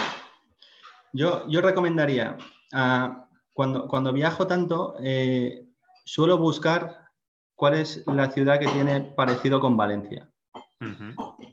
[1.16, 2.36] Yo, yo recomendaría,
[2.74, 5.66] ah, cuando, cuando viajo tanto, eh,
[6.04, 7.08] suelo buscar
[7.54, 10.30] cuál es la ciudad que tiene parecido con Valencia.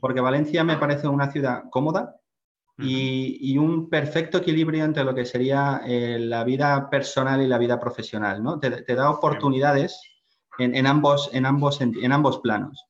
[0.02, 2.16] Porque Valencia me parece una ciudad cómoda
[2.76, 7.56] y, y un perfecto equilibrio entre lo que sería eh, la vida personal y la
[7.56, 8.42] vida profesional.
[8.42, 8.58] ¿no?
[8.58, 9.98] Te, te da oportunidades
[10.58, 12.84] en, en ambos, en, ambos, en ambos planos.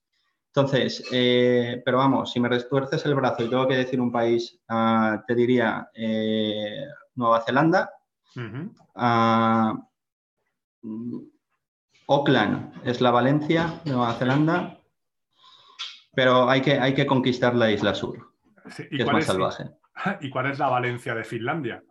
[0.56, 4.60] Entonces, eh, pero vamos, si me retuerces el brazo y tengo que decir un país,
[4.68, 6.84] ah, te diría eh,
[7.16, 7.90] Nueva Zelanda,
[8.94, 9.74] ah,
[12.06, 14.78] Auckland es la Valencia, Nueva Zelanda,
[16.14, 18.30] pero hay que, hay que conquistar la isla sur,
[18.70, 19.70] Sí, que es más salvaje.
[20.20, 21.82] ¿Y cuál es la Valencia de Finlandia?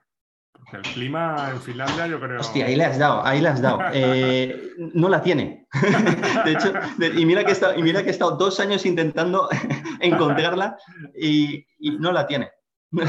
[0.72, 2.40] El clima en Finlandia yo creo...
[2.40, 3.80] Hostia, ahí le has dado, ahí le has dado.
[3.94, 5.68] Eh, no la tiene.
[6.46, 8.86] De hecho, de- y, mira que he estado, y mira que he estado dos años
[8.86, 9.50] intentando
[10.00, 10.78] encontrarla
[11.20, 12.52] y, y no la tiene.
[12.92, 13.04] ¿no?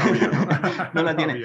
[0.93, 1.43] No la tiene.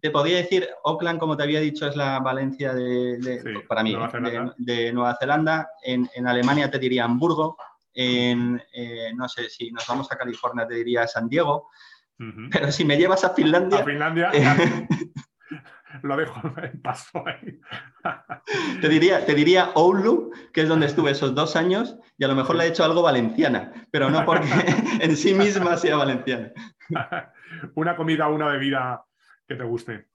[0.00, 3.82] Te podría decir, Auckland, como te había dicho, es la Valencia de, de- Sí, para
[3.84, 5.68] mí, Nueva de Nueva Zelanda.
[5.84, 7.56] En, en Alemania te diría Hamburgo.
[7.94, 11.68] en, eh, no sé, si nos vamos a California te diría San Diego,
[12.50, 13.80] pero si me llevas a Finlandia...
[13.80, 14.30] A Finlandia,
[16.02, 17.60] lo dejo en paso ahí.
[18.80, 22.34] te, diría, te diría Oulu, que es donde estuve esos dos años, y a lo
[22.34, 24.48] mejor le he hecho algo valenciana, pero no porque
[25.00, 26.52] en sí misma sea valenciana.
[27.74, 29.04] una comida o una bebida
[29.46, 30.06] que te guste.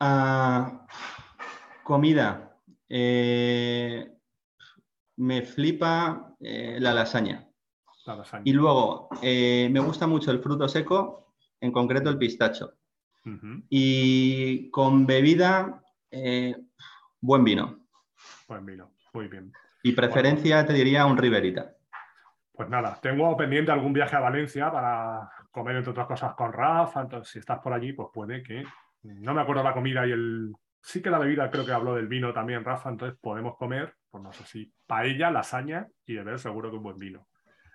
[0.00, 0.86] Ah,
[1.82, 2.58] comida.
[2.88, 4.10] Eh,
[5.16, 7.48] me flipa eh, la, lasaña.
[8.44, 12.74] Y luego, eh, me gusta mucho el fruto seco, en concreto el pistacho.
[13.70, 15.82] Y con bebida,
[17.20, 17.86] buen vino.
[18.46, 19.50] Buen vino, muy bien.
[19.82, 21.74] Y preferencia, te diría, un Riverita.
[22.54, 27.02] Pues nada, tengo pendiente algún viaje a Valencia para comer, entre otras cosas, con Rafa.
[27.02, 28.64] Entonces, si estás por allí, pues puede que.
[29.02, 30.52] No me acuerdo la comida y el.
[30.80, 32.90] Sí que la bebida, creo que habló del vino también, Rafa.
[32.90, 36.98] Entonces, podemos comer, pues no sé si paella, lasaña y beber seguro que un buen
[36.98, 37.26] vino.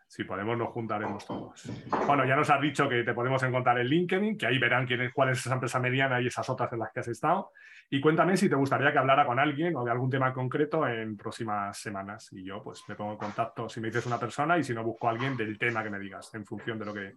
[0.09, 1.69] Si podemos, nos juntaremos todos.
[2.07, 5.01] Bueno, ya nos has dicho que te podemos encontrar en LinkedIn, que ahí verán quién
[5.01, 7.51] es, cuál es esa empresa mediana y esas otras en las que has estado.
[7.91, 11.15] Y cuéntame si te gustaría que hablara con alguien o de algún tema concreto en
[11.15, 12.27] próximas semanas.
[12.31, 14.83] Y yo, pues, me pongo en contacto si me dices una persona y si no,
[14.83, 17.13] busco a alguien del tema que me digas, en función de lo que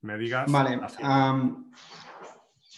[0.00, 0.50] me digas.
[0.50, 0.80] Vale.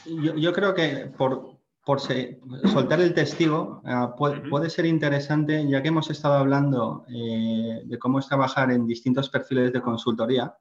[0.07, 1.55] yo, creo que por,
[1.87, 7.99] por soltar el testigo, ah, puede, ser interesante, ya que hemos estado hablando eh, de
[8.01, 10.53] cómo es trabajar en distintos perfiles de consultoría.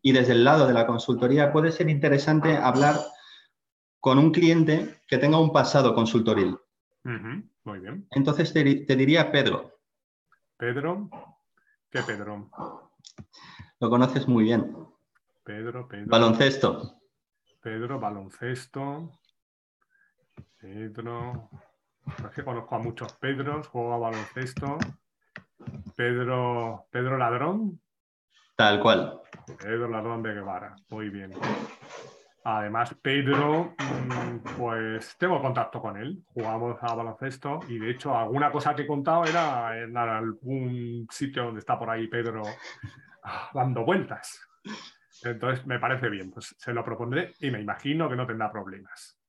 [0.00, 2.94] Y desde el lado de la consultoría puede ser interesante hablar
[3.98, 6.56] con un cliente que tenga un pasado consultoril.
[7.02, 8.06] Muy bien.
[8.12, 9.80] Entonces te, diría Pedro.
[10.58, 11.10] Pedro.
[11.90, 12.50] ¿Qué Pedro?
[13.80, 14.76] Lo conoces muy bien.
[15.42, 16.06] Pedro, Pedro.
[16.06, 17.00] Baloncesto.
[17.60, 19.10] Pedro, baloncesto.
[20.62, 21.50] Pedro.
[22.06, 24.78] Es que conozco a muchos Pedros, juego a baloncesto.
[25.96, 27.80] Pedro, Pedro Ladrón.
[28.54, 29.20] Tal cual.
[29.58, 30.76] Pedro Ladrón de Guevara.
[30.90, 31.32] Muy bien.
[32.44, 36.22] Además, Pedro, mm, pues tengo contacto con él.
[36.26, 41.44] Jugamos a baloncesto y de hecho alguna cosa que he contado era en algún sitio
[41.44, 42.42] donde está por ahí Pedro
[43.24, 44.40] ah, dando vueltas.
[45.24, 49.21] Entonces me parece bien, pues se lo propondré y me imagino que no tendrá problemas.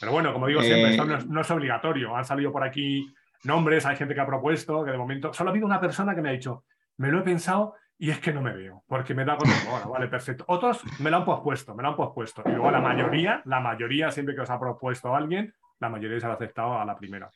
[0.00, 2.16] Pero bueno, como digo siempre, esto eh, no es, obligatorio.
[2.16, 3.12] Han salido por aquí
[3.44, 6.22] nombres, hay gente que ha propuesto, que de momento solo ha habido una persona que
[6.22, 6.64] me ha dicho,
[6.96, 9.90] me lo he pensado y es que no me veo, porque me da con bueno,
[9.90, 10.44] vale, perfecto.
[10.48, 12.42] Otros me lo han pospuesto, me lo han pospuesto.
[12.46, 16.26] Y luego la mayoría, la mayoría, siempre que os ha propuesto alguien, la mayoría se
[16.26, 17.30] ha aceptado a la primera.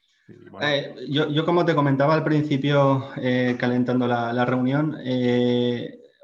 [0.61, 4.95] Eh, yo, como te comentaba al principio, eh, calentando la, reunión,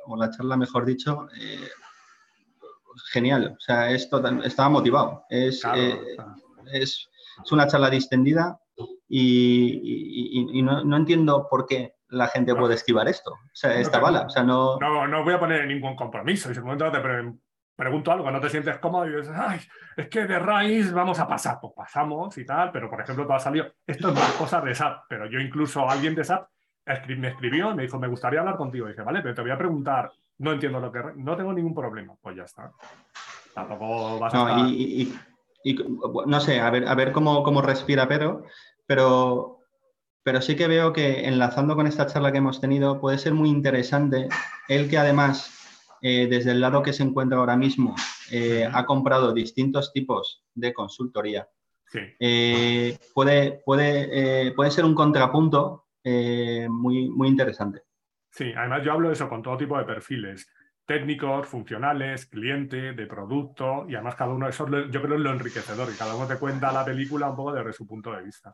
[0.07, 1.29] o la charla, mejor dicho,
[3.13, 3.55] genial.
[3.57, 5.25] O sea, estaba motivado.
[5.29, 5.99] Es, eh,
[6.73, 7.09] es,
[7.51, 8.59] una charla distendida
[9.09, 13.33] y, no, entiendo por qué la gente puede esquivar esto.
[13.33, 14.23] O sea, esta bala.
[14.23, 14.79] O sea, no...
[14.79, 15.25] no...
[15.25, 16.51] voy a poner ningún compromiso.
[16.51, 17.01] Y si momento te
[17.77, 19.61] pregunto algo, no te sientes cómodo y dices, ay,
[19.97, 21.59] es que de raíz vamos a pasar.
[21.61, 23.67] Pues pasamos y tal, pero por ejemplo, todo ha salido.
[23.87, 26.49] Esto es más cosas de SAP, pero yo incluso alguien de SAP
[27.17, 28.87] me escribió y me dijo, me gustaría hablar contigo.
[28.87, 31.01] Y dije, vale, pero te voy a preguntar no entiendo lo que...
[31.17, 32.73] No tengo ningún problema, pues ya está.
[33.55, 34.39] Tampoco vas a...
[34.39, 35.13] No, y,
[36.27, 38.45] no sé, a ver, a ver cómo, cómo respira Pedro,
[38.87, 39.61] pero,
[40.23, 43.49] pero sí que veo que enlazando con esta charla que hemos tenido puede ser muy
[43.49, 44.29] interesante
[44.69, 45.55] el que además
[46.03, 47.95] eh, desde el lado que se encuentra ahora mismo
[48.31, 51.49] eh, ha comprado distintos tipos de consultoría.
[51.87, 52.01] Sí.
[52.21, 57.85] Eh, puede, puede, puede ser un contrapunto muy, muy interesante.
[58.35, 60.53] Sí, además yo hablo de eso con todo tipo de perfiles,
[60.85, 65.31] técnicos, funcionales, cliente, de producto, y además cada uno de esos yo creo es lo
[65.31, 68.53] enriquecedor, y cada uno te cuenta la película un poco desde su punto de vista.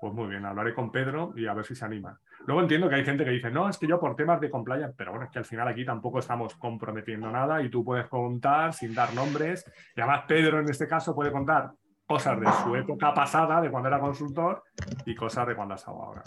[0.00, 2.18] Pues muy bien, hablaré con Pedro y a ver si se anima.
[2.46, 4.94] Luego entiendo que hay gente que dice, no, es que yo por temas de compliance,
[4.98, 8.74] pero bueno, es que al final aquí tampoco estamos comprometiendo nada y tú puedes contar
[8.74, 9.64] sin dar nombres.
[9.94, 11.70] Y además Pedro en este caso puede contar
[12.04, 14.64] cosas de su época pasada, de cuando era consultor,
[15.04, 16.24] y cosas de cuando ha estado ahora.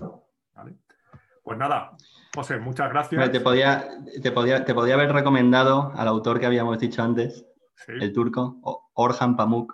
[1.50, 1.94] Pues nada,
[2.36, 3.32] José, muchas gracias.
[3.32, 3.84] Te podía,
[4.22, 7.44] te, podía, te podía haber recomendado al autor que habíamos dicho antes,
[7.88, 8.60] el turco,
[8.94, 9.74] Orhan Pamuk.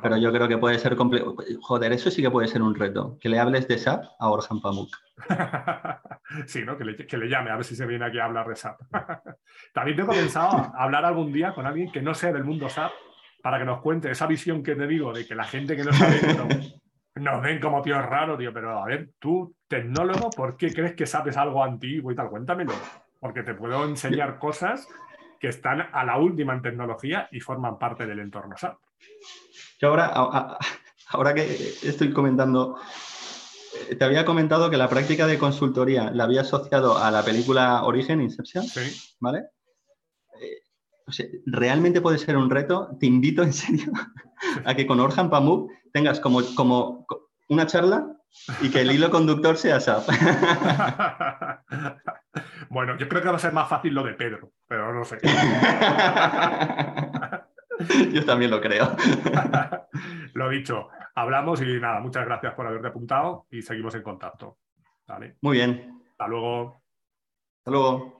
[0.00, 1.34] Pero yo creo que puede ser complejo.
[1.62, 3.18] Joder, eso sí que puede ser un reto.
[3.20, 4.90] Que le hables de SAP a Orhan Pamuk.
[6.46, 6.78] sí, ¿no?
[6.78, 8.78] Que le, llame a ver si se viene aquí a hablar de SAP.
[9.74, 12.92] También tengo pensado hablar algún día con alguien que no sea del mundo SAP
[13.42, 15.92] para que nos cuente esa visión que te digo de que la gente que no
[15.92, 16.20] sabe
[17.16, 21.06] nos ven como tíos raros, tío, pero a ver, tú, tecnólogo, ¿por qué crees que
[21.06, 22.28] sabes algo antiguo y tal?
[22.30, 22.72] Cuéntamelo,
[23.20, 24.88] porque te puedo enseñar cosas
[25.40, 28.78] que están a la última en tecnología y forman parte del entorno SAP.
[29.80, 30.58] Yo ahora,
[31.08, 31.42] ahora que
[31.82, 32.78] estoy comentando
[33.98, 38.20] te había comentado que la práctica de consultoría la había asociado a la película Origen,
[38.20, 39.14] Inception, Sí.
[39.20, 39.46] ¿vale?
[40.40, 40.62] Eh,
[41.06, 42.96] o sea, realmente puede ser un reto.
[42.98, 43.92] Te invito en serio
[44.64, 48.06] a que con Orhan Pamuk tengas como, como co- una charla
[48.60, 50.06] y que el hilo conductor sea SAP.
[52.68, 55.16] bueno, yo creo que va a ser más fácil lo de Pedro, pero no sé.
[58.12, 58.94] Yo también lo creo.
[60.34, 64.58] lo dicho, hablamos y nada, muchas gracias por haberte apuntado y seguimos en contacto.
[65.06, 66.02] Vale, Muy bien.
[66.10, 66.82] hasta luego.
[67.60, 68.15] Hasta luego.